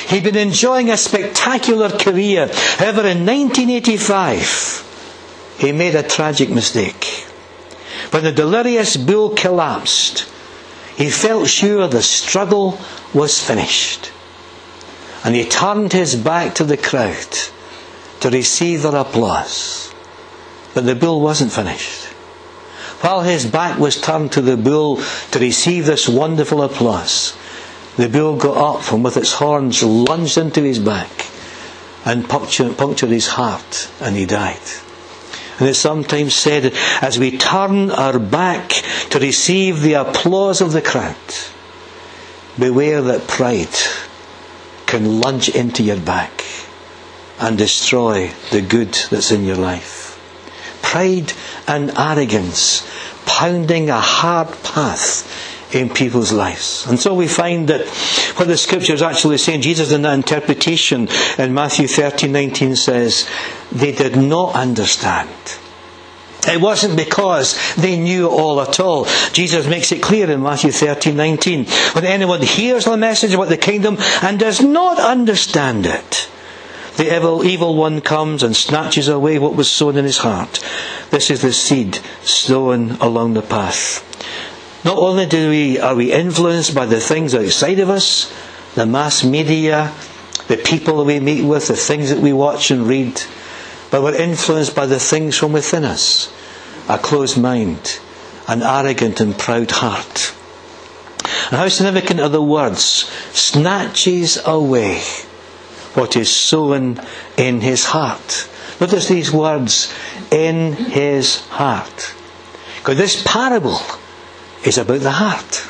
He'd 0.07 0.23
been 0.23 0.37
enjoying 0.37 0.89
a 0.91 0.97
spectacular 0.97 1.89
career. 1.89 2.47
However, 2.77 3.01
in 3.07 3.25
1985, 3.25 4.85
he 5.57 5.71
made 5.71 5.95
a 5.95 6.03
tragic 6.03 6.49
mistake. 6.49 7.25
When 8.11 8.23
the 8.23 8.31
delirious 8.31 8.97
bull 8.97 9.29
collapsed, 9.29 10.27
he 10.95 11.09
felt 11.09 11.49
sure 11.49 11.87
the 11.87 12.01
struggle 12.01 12.79
was 13.13 13.41
finished. 13.41 14.11
And 15.23 15.35
he 15.35 15.45
turned 15.45 15.91
his 15.91 16.15
back 16.15 16.55
to 16.55 16.63
the 16.63 16.77
crowd 16.77 17.37
to 18.21 18.29
receive 18.29 18.83
their 18.83 18.95
applause. 18.95 19.93
But 20.73 20.85
the 20.85 20.95
bull 20.95 21.21
wasn't 21.21 21.51
finished. 21.51 22.05
While 23.01 23.21
his 23.21 23.45
back 23.45 23.77
was 23.77 23.99
turned 23.99 24.31
to 24.33 24.41
the 24.41 24.57
bull 24.57 25.01
to 25.31 25.39
receive 25.39 25.85
this 25.85 26.07
wonderful 26.07 26.61
applause, 26.61 27.35
the 27.97 28.09
bull 28.09 28.35
got 28.37 28.57
up 28.57 28.91
and 28.91 29.03
with 29.03 29.17
its 29.17 29.33
horns 29.33 29.83
lunged 29.83 30.37
into 30.37 30.61
his 30.61 30.79
back 30.79 31.27
and 32.05 32.27
punctured 32.29 33.09
his 33.09 33.27
heart 33.27 33.89
and 33.99 34.15
he 34.15 34.25
died. 34.25 34.59
And 35.59 35.69
it's 35.69 35.79
sometimes 35.79 36.33
said, 36.33 36.73
as 37.01 37.17
we 37.17 37.37
turn 37.37 37.89
our 37.91 38.19
back 38.19 38.69
to 39.11 39.19
receive 39.19 39.81
the 39.81 39.93
applause 39.93 40.61
of 40.61 40.73
the 40.73 40.81
crowd, 40.81 41.15
beware 42.59 43.01
that 43.01 43.27
pride 43.27 43.75
can 44.85 45.21
lunge 45.21 45.49
into 45.49 45.83
your 45.83 45.99
back 45.99 46.43
and 47.39 47.57
destroy 47.57 48.31
the 48.51 48.61
good 48.61 48.93
that's 49.09 49.31
in 49.31 49.45
your 49.45 49.55
life. 49.57 50.19
Pride 50.81 51.33
and 51.67 51.91
arrogance 51.97 52.87
pounding 53.25 53.89
a 53.89 53.99
hard 53.99 54.47
path 54.63 55.23
in 55.75 55.89
people's 55.89 56.31
lives. 56.31 56.87
And 56.87 56.97
so 56.97 57.13
we 57.13 57.27
find 57.27 57.67
that 57.67 57.85
what 58.37 58.47
the 58.47 58.57
scripture 58.57 58.93
is 58.93 59.01
actually 59.01 59.37
saying, 59.37 59.61
Jesus 59.61 59.91
in 59.91 60.03
that 60.03 60.13
interpretation 60.13 61.09
in 61.37 61.53
Matthew 61.53 61.87
13, 61.87 62.31
19 62.31 62.75
says, 62.75 63.29
they 63.71 63.91
did 63.91 64.15
not 64.15 64.55
understand. 64.55 65.29
It 66.47 66.61
wasn't 66.61 66.95
because 66.95 67.75
they 67.75 67.97
knew 67.97 68.29
all 68.29 68.61
at 68.61 68.79
all. 68.79 69.05
Jesus 69.33 69.67
makes 69.67 69.91
it 69.91 70.01
clear 70.01 70.29
in 70.29 70.43
Matthew 70.43 70.71
13, 70.71 71.15
19. 71.15 71.65
When 71.93 72.05
anyone 72.05 72.41
hears 72.41 72.85
the 72.85 72.97
message 72.97 73.33
about 73.33 73.49
the 73.49 73.57
kingdom 73.57 73.97
and 74.21 74.39
does 74.39 74.61
not 74.61 74.99
understand 74.99 75.85
it, 75.87 76.29
the 76.97 77.13
evil, 77.13 77.43
evil 77.43 77.75
one 77.75 77.99
comes 77.99 78.43
and 78.43 78.55
snatches 78.55 79.09
away 79.09 79.37
what 79.39 79.55
was 79.55 79.69
sown 79.69 79.97
in 79.97 80.05
his 80.05 80.19
heart. 80.19 80.63
This 81.09 81.29
is 81.29 81.41
the 81.41 81.51
seed 81.51 81.95
sown 82.21 82.91
along 83.01 83.33
the 83.33 83.41
path. 83.41 84.03
Not 84.85 84.99
only 84.99 85.25
do 85.25 85.49
we, 85.49 85.79
are 85.79 85.95
we 85.95 86.13
influenced 86.13 86.75
by 86.75 86.85
the 86.85 86.99
things 86.99 87.33
outside 87.33 87.79
of 87.79 87.89
us, 87.89 88.31
the 88.75 88.85
mass 88.85 89.23
media, 89.23 89.91
the 90.47 90.57
people 90.57 90.97
that 90.97 91.05
we 91.05 91.19
meet 91.19 91.43
with, 91.43 91.67
the 91.67 91.75
things 91.75 92.11
that 92.11 92.19
we 92.19 92.31
watch 92.31 92.69
and 92.69 92.87
read, 92.87 93.19
but 93.89 94.03
we're 94.03 94.13
influenced 94.13 94.75
by 94.75 94.85
the 94.85 94.99
things 94.99 95.35
from 95.35 95.53
within 95.53 95.83
us 95.83 96.31
a 96.87 96.99
closed 96.99 97.41
mind, 97.41 97.99
an 98.47 98.61
arrogant 98.61 99.19
and 99.19 99.35
proud 99.39 99.71
heart. 99.71 100.35
And 101.49 101.57
how 101.57 101.67
significant 101.67 102.19
are 102.19 102.29
the 102.29 102.43
words, 102.43 103.09
snatches 103.33 104.39
away 104.45 105.01
what 105.95 106.15
is 106.15 106.29
sown 106.29 107.01
in 107.37 107.61
his 107.61 107.85
heart. 107.85 108.47
Notice 108.79 109.07
these 109.07 109.31
words, 109.31 109.91
in 110.29 110.73
his 110.73 111.39
heart. 111.47 112.13
Because 112.77 112.97
this 112.97 113.23
parable 113.25 113.79
is 114.65 114.77
about 114.77 115.01
the 115.01 115.11
heart. 115.11 115.67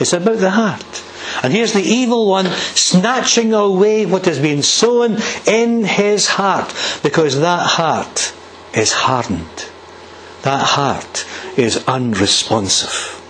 It's 0.00 0.12
about 0.12 0.38
the 0.38 0.50
heart. 0.50 1.04
And 1.42 1.52
here's 1.52 1.72
the 1.72 1.82
evil 1.82 2.28
one 2.28 2.46
snatching 2.46 3.52
away 3.52 4.06
what 4.06 4.26
has 4.26 4.38
been 4.38 4.62
sown 4.62 5.18
in 5.46 5.84
his 5.84 6.28
heart 6.28 6.74
because 7.02 7.40
that 7.40 7.66
heart 7.66 8.34
is 8.74 8.92
hardened. 8.92 9.68
That 10.42 10.62
heart 10.62 11.26
is 11.56 11.82
unresponsive. 11.88 13.20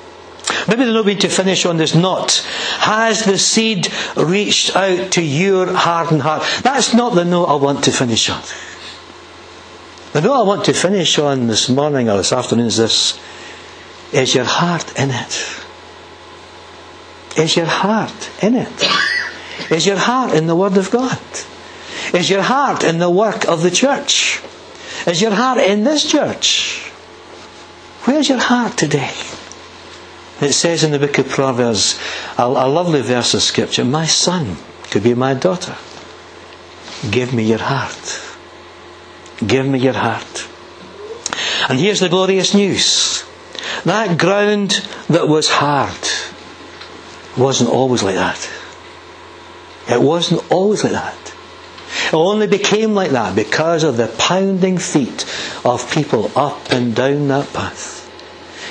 Maybe 0.69 0.85
the 0.85 0.93
note 0.93 1.21
to 1.21 1.29
finish 1.29 1.65
on 1.67 1.77
this 1.77 1.95
knot. 1.95 2.45
Has 2.79 3.25
the 3.25 3.39
seed 3.39 3.89
reached 4.17 4.75
out 4.75 5.13
to 5.13 5.23
your 5.23 5.73
hardened 5.73 6.23
heart? 6.23 6.43
That's 6.63 6.95
not 6.95 7.15
the 7.15 7.25
note 7.25 7.47
I 7.47 7.55
want 7.55 7.85
to 7.85 7.93
finish 7.93 8.29
on. 8.31 8.43
The 10.13 10.21
note 10.23 10.41
I 10.41 10.43
want 10.43 10.65
to 10.67 10.73
finish 10.73 11.19
on 11.19 11.47
this 11.47 11.69
morning 11.69 12.09
or 12.09 12.17
this 12.17 12.33
afternoon 12.33 12.67
is 12.67 12.77
this. 12.77 13.19
Is 14.15 14.33
your 14.33 14.45
heart 14.45 14.97
in 14.97 15.11
it? 15.11 15.61
Is 17.37 17.57
your 17.57 17.67
heart 17.67 18.31
in 18.41 18.55
it? 18.55 18.85
Is 19.73 19.87
your 19.87 19.97
heart 19.99 20.33
in 20.33 20.47
the 20.47 20.55
Word 20.55 20.77
of 20.77 20.93
God? 20.93 21.19
Is 22.13 22.31
your 22.31 22.43
heart 22.43 22.85
in 22.85 22.99
the 22.99 23.11
work 23.11 23.45
of 23.49 23.63
the 23.63 23.73
church? 23.73 24.41
Is 25.05 25.21
your 25.21 25.33
heart 25.33 25.59
in 25.59 25.83
this 25.83 26.09
church? 26.09 26.93
Where's 28.05 28.29
your 28.29 28.39
heart 28.39 28.77
today? 28.77 29.13
It 30.41 30.53
says 30.53 30.85
in 30.85 30.93
the 30.93 31.01
book 31.01 31.19
of 31.19 31.29
Proverbs, 31.29 31.99
a, 32.39 32.45
a 32.45 32.69
lovely 32.69 33.03
verse 33.03 33.35
of 33.35 33.43
scripture, 33.43 33.85
My 33.85 34.07
son 34.07 34.57
could 34.91 35.03
be 35.03 35.15
my 35.15 35.35
daughter. 35.35 35.77
Give 37.11 37.35
me 37.35 37.43
your 37.43 37.59
heart. 37.59 38.23
Give 39.45 39.67
me 39.67 39.81
your 39.81 39.95
heart. 39.95 40.47
And 41.69 41.81
here's 41.81 41.99
the 41.99 42.09
glorious 42.09 42.55
news. 42.55 43.25
That 43.85 44.19
ground 44.19 44.87
that 45.09 45.29
was 45.29 45.49
hard 45.51 46.09
wasn't 47.37 47.71
always 47.71 48.03
like 48.03 48.15
that. 48.15 48.51
It 49.89 50.01
wasn't 50.01 50.51
always 50.51 50.85
like 50.85 50.93
that. 50.93 51.35
It 52.07 52.15
only 52.15 52.47
became 52.47 52.95
like 52.95 53.11
that 53.11 53.37
because 53.37 53.85
of 53.85 53.97
the 53.97 54.09
pounding 54.19 54.79
feet 54.79 55.27
of 55.65 55.91
people 55.93 56.31
up 56.37 56.71
and 56.71 56.95
down 56.95 57.29
that 57.29 57.53
path. 57.53 58.11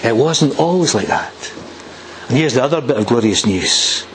It 0.04 0.16
wasn't 0.16 0.60
always 0.60 0.96
like 0.96 1.08
that. 1.08 1.54
And 2.28 2.38
here's 2.38 2.56
the 2.56 2.64
other 2.64 2.82
bit 2.82 2.98
of 2.98 3.06
glorious 3.06 3.46
news. 3.46 4.06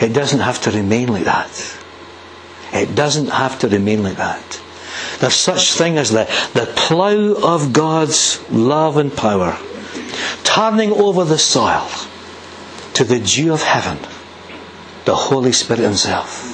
It 0.00 0.12
doesn't 0.12 0.40
have 0.40 0.60
to 0.62 0.70
remain 0.70 1.08
like 1.08 1.24
that. 1.24 1.78
It 2.72 2.94
doesn't 2.94 3.28
have 3.28 3.58
to 3.60 3.68
remain 3.68 4.02
like 4.02 4.16
that. 4.16 4.60
There's 5.20 5.34
such 5.34 5.72
thing 5.72 5.96
as 5.96 6.10
the, 6.10 6.24
the 6.52 6.70
plough 6.76 7.34
of 7.42 7.72
God's 7.72 8.42
love 8.50 8.96
and 8.96 9.14
power 9.14 9.56
turning 10.44 10.92
over 10.92 11.24
the 11.24 11.38
soil 11.38 11.88
to 12.94 13.04
the 13.04 13.20
dew 13.20 13.52
of 13.52 13.62
heaven, 13.62 13.98
the 15.04 15.14
Holy 15.14 15.52
Spirit 15.52 15.82
Himself. 15.82 16.52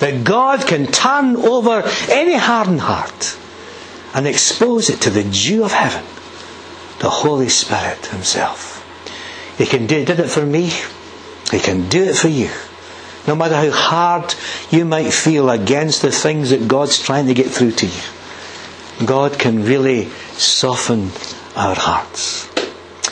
That 0.00 0.24
God 0.24 0.66
can 0.66 0.86
turn 0.86 1.36
over 1.36 1.82
any 2.08 2.34
hardened 2.34 2.80
heart 2.80 3.36
and 4.14 4.26
expose 4.26 4.90
it 4.90 5.00
to 5.02 5.10
the 5.10 5.24
dew 5.24 5.64
of 5.64 5.72
heaven 5.72 6.04
the 7.00 7.10
Holy 7.10 7.48
Spirit 7.48 8.06
Himself. 8.06 8.76
He 9.58 9.66
can 9.66 9.86
do, 9.86 10.04
did 10.04 10.20
it 10.20 10.28
for 10.28 10.44
me. 10.44 10.70
He 11.50 11.58
can 11.58 11.88
do 11.88 12.04
it 12.04 12.14
for 12.16 12.28
you. 12.28 12.50
No 13.26 13.34
matter 13.34 13.54
how 13.54 13.70
hard 13.70 14.34
you 14.70 14.84
might 14.84 15.12
feel 15.12 15.50
against 15.50 16.02
the 16.02 16.12
things 16.12 16.50
that 16.50 16.68
God's 16.68 16.98
trying 16.98 17.26
to 17.26 17.34
get 17.34 17.46
through 17.46 17.72
to 17.72 17.86
you, 17.86 19.06
God 19.06 19.38
can 19.38 19.64
really 19.64 20.06
soften 20.36 21.10
our 21.56 21.74
hearts. 21.74 22.49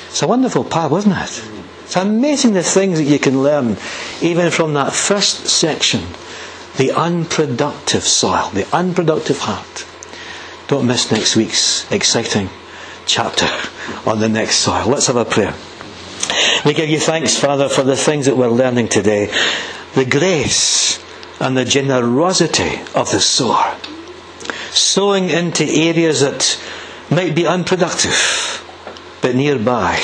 It's 0.08 0.22
a 0.22 0.26
wonderful 0.26 0.64
parable, 0.64 0.96
isn't 0.98 1.12
it? 1.12 1.44
It's 1.84 1.96
amazing 1.96 2.52
the 2.52 2.62
things 2.62 2.98
that 2.98 3.04
you 3.04 3.18
can 3.18 3.42
learn 3.42 3.76
even 4.20 4.50
from 4.50 4.74
that 4.74 4.92
first 4.92 5.46
section. 5.46 6.02
The 6.76 6.92
unproductive 6.92 8.04
soil, 8.04 8.50
the 8.52 8.66
unproductive 8.76 9.38
heart. 9.38 9.86
Don't 10.68 10.86
miss 10.86 11.10
next 11.10 11.34
week's 11.34 11.90
exciting 11.90 12.50
chapter 13.06 13.48
on 14.06 14.20
the 14.20 14.28
next 14.28 14.56
soil. 14.56 14.86
Let's 14.86 15.06
have 15.06 15.16
a 15.16 15.24
prayer. 15.24 15.54
We 16.64 16.74
give 16.74 16.90
you 16.90 17.00
thanks, 17.00 17.38
Father, 17.38 17.68
for 17.68 17.82
the 17.82 17.96
things 17.96 18.26
that 18.26 18.36
we're 18.36 18.48
learning 18.48 18.88
today. 18.88 19.32
The 19.94 20.04
grace 20.04 21.02
and 21.40 21.56
the 21.56 21.64
generosity 21.64 22.80
of 22.94 23.10
the 23.10 23.20
sower. 23.20 23.76
Sowing 24.70 25.30
into 25.30 25.64
areas 25.64 26.20
that 26.20 26.60
might 27.10 27.34
be 27.34 27.46
unproductive, 27.46 28.57
but 29.20 29.34
nearby 29.34 30.00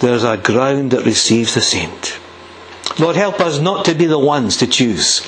there's 0.00 0.24
a 0.24 0.36
ground 0.36 0.92
that 0.92 1.04
receives 1.04 1.54
the 1.54 1.60
saint. 1.60 2.18
Lord, 2.98 3.16
help 3.16 3.40
us 3.40 3.60
not 3.60 3.84
to 3.86 3.94
be 3.94 4.06
the 4.06 4.18
ones 4.18 4.56
to 4.58 4.66
choose 4.66 5.24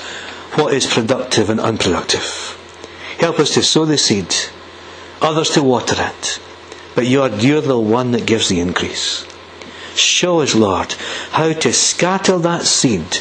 what 0.55 0.73
is 0.73 0.85
productive 0.85 1.49
and 1.49 1.59
unproductive. 1.59 2.57
Help 3.19 3.39
us 3.39 3.53
to 3.53 3.63
sow 3.63 3.85
the 3.85 3.97
seed, 3.97 4.33
others 5.21 5.51
to 5.51 5.63
water 5.63 5.95
it, 5.97 6.39
but 6.95 7.07
you're, 7.07 7.29
you're 7.29 7.61
the 7.61 7.79
one 7.79 8.11
that 8.11 8.25
gives 8.25 8.49
the 8.49 8.59
increase. 8.59 9.25
Show 9.95 10.41
us, 10.41 10.55
Lord, 10.55 10.93
how 11.31 11.53
to 11.53 11.73
scatter 11.73 12.37
that 12.39 12.63
seed 12.63 13.19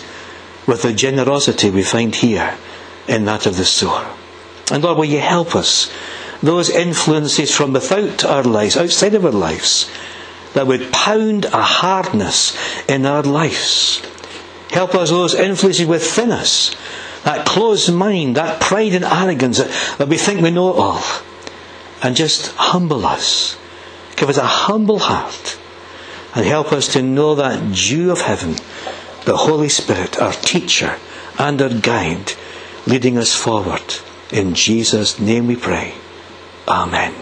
with 0.66 0.82
the 0.82 0.92
generosity 0.92 1.70
we 1.70 1.82
find 1.82 2.14
here 2.14 2.56
in 3.08 3.24
that 3.26 3.46
of 3.46 3.56
the 3.56 3.64
sower. 3.64 4.10
And 4.70 4.82
Lord, 4.82 4.98
will 4.98 5.04
you 5.04 5.20
help 5.20 5.54
us? 5.54 5.92
Those 6.42 6.70
influences 6.70 7.54
from 7.54 7.72
without 7.72 8.24
our 8.24 8.42
lives, 8.42 8.76
outside 8.76 9.14
of 9.14 9.24
our 9.24 9.32
lives, 9.32 9.90
that 10.54 10.66
would 10.66 10.92
pound 10.92 11.44
a 11.46 11.62
hardness 11.62 12.56
in 12.88 13.06
our 13.06 13.22
lives. 13.22 14.02
Help 14.70 14.94
us, 14.94 15.10
those 15.10 15.34
influences 15.34 15.86
within 15.86 16.32
us, 16.32 16.74
that 17.24 17.46
closed 17.46 17.92
mind, 17.92 18.36
that 18.36 18.60
pride 18.60 18.92
and 18.92 19.04
arrogance 19.04 19.58
that, 19.58 19.98
that 19.98 20.08
we 20.08 20.18
think 20.18 20.40
we 20.40 20.50
know 20.50 20.70
it 20.70 20.78
all, 20.78 21.02
and 22.02 22.16
just 22.16 22.52
humble 22.56 23.06
us 23.06 23.56
Give 24.22 24.28
us 24.28 24.38
a 24.38 24.46
humble 24.46 25.00
heart 25.00 25.58
and 26.34 26.46
help 26.46 26.72
us 26.72 26.86
to 26.92 27.02
know 27.02 27.34
that 27.34 27.74
dew 27.74 28.12
of 28.12 28.20
heaven, 28.20 28.54
the 29.24 29.36
Holy 29.36 29.68
Spirit, 29.68 30.20
our 30.20 30.32
teacher 30.32 30.96
and 31.40 31.60
our 31.60 31.68
guide, 31.68 32.34
leading 32.86 33.18
us 33.18 33.34
forward. 33.34 33.82
In 34.30 34.54
Jesus' 34.54 35.18
name 35.18 35.48
we 35.48 35.56
pray. 35.56 35.94
Amen. 36.68 37.21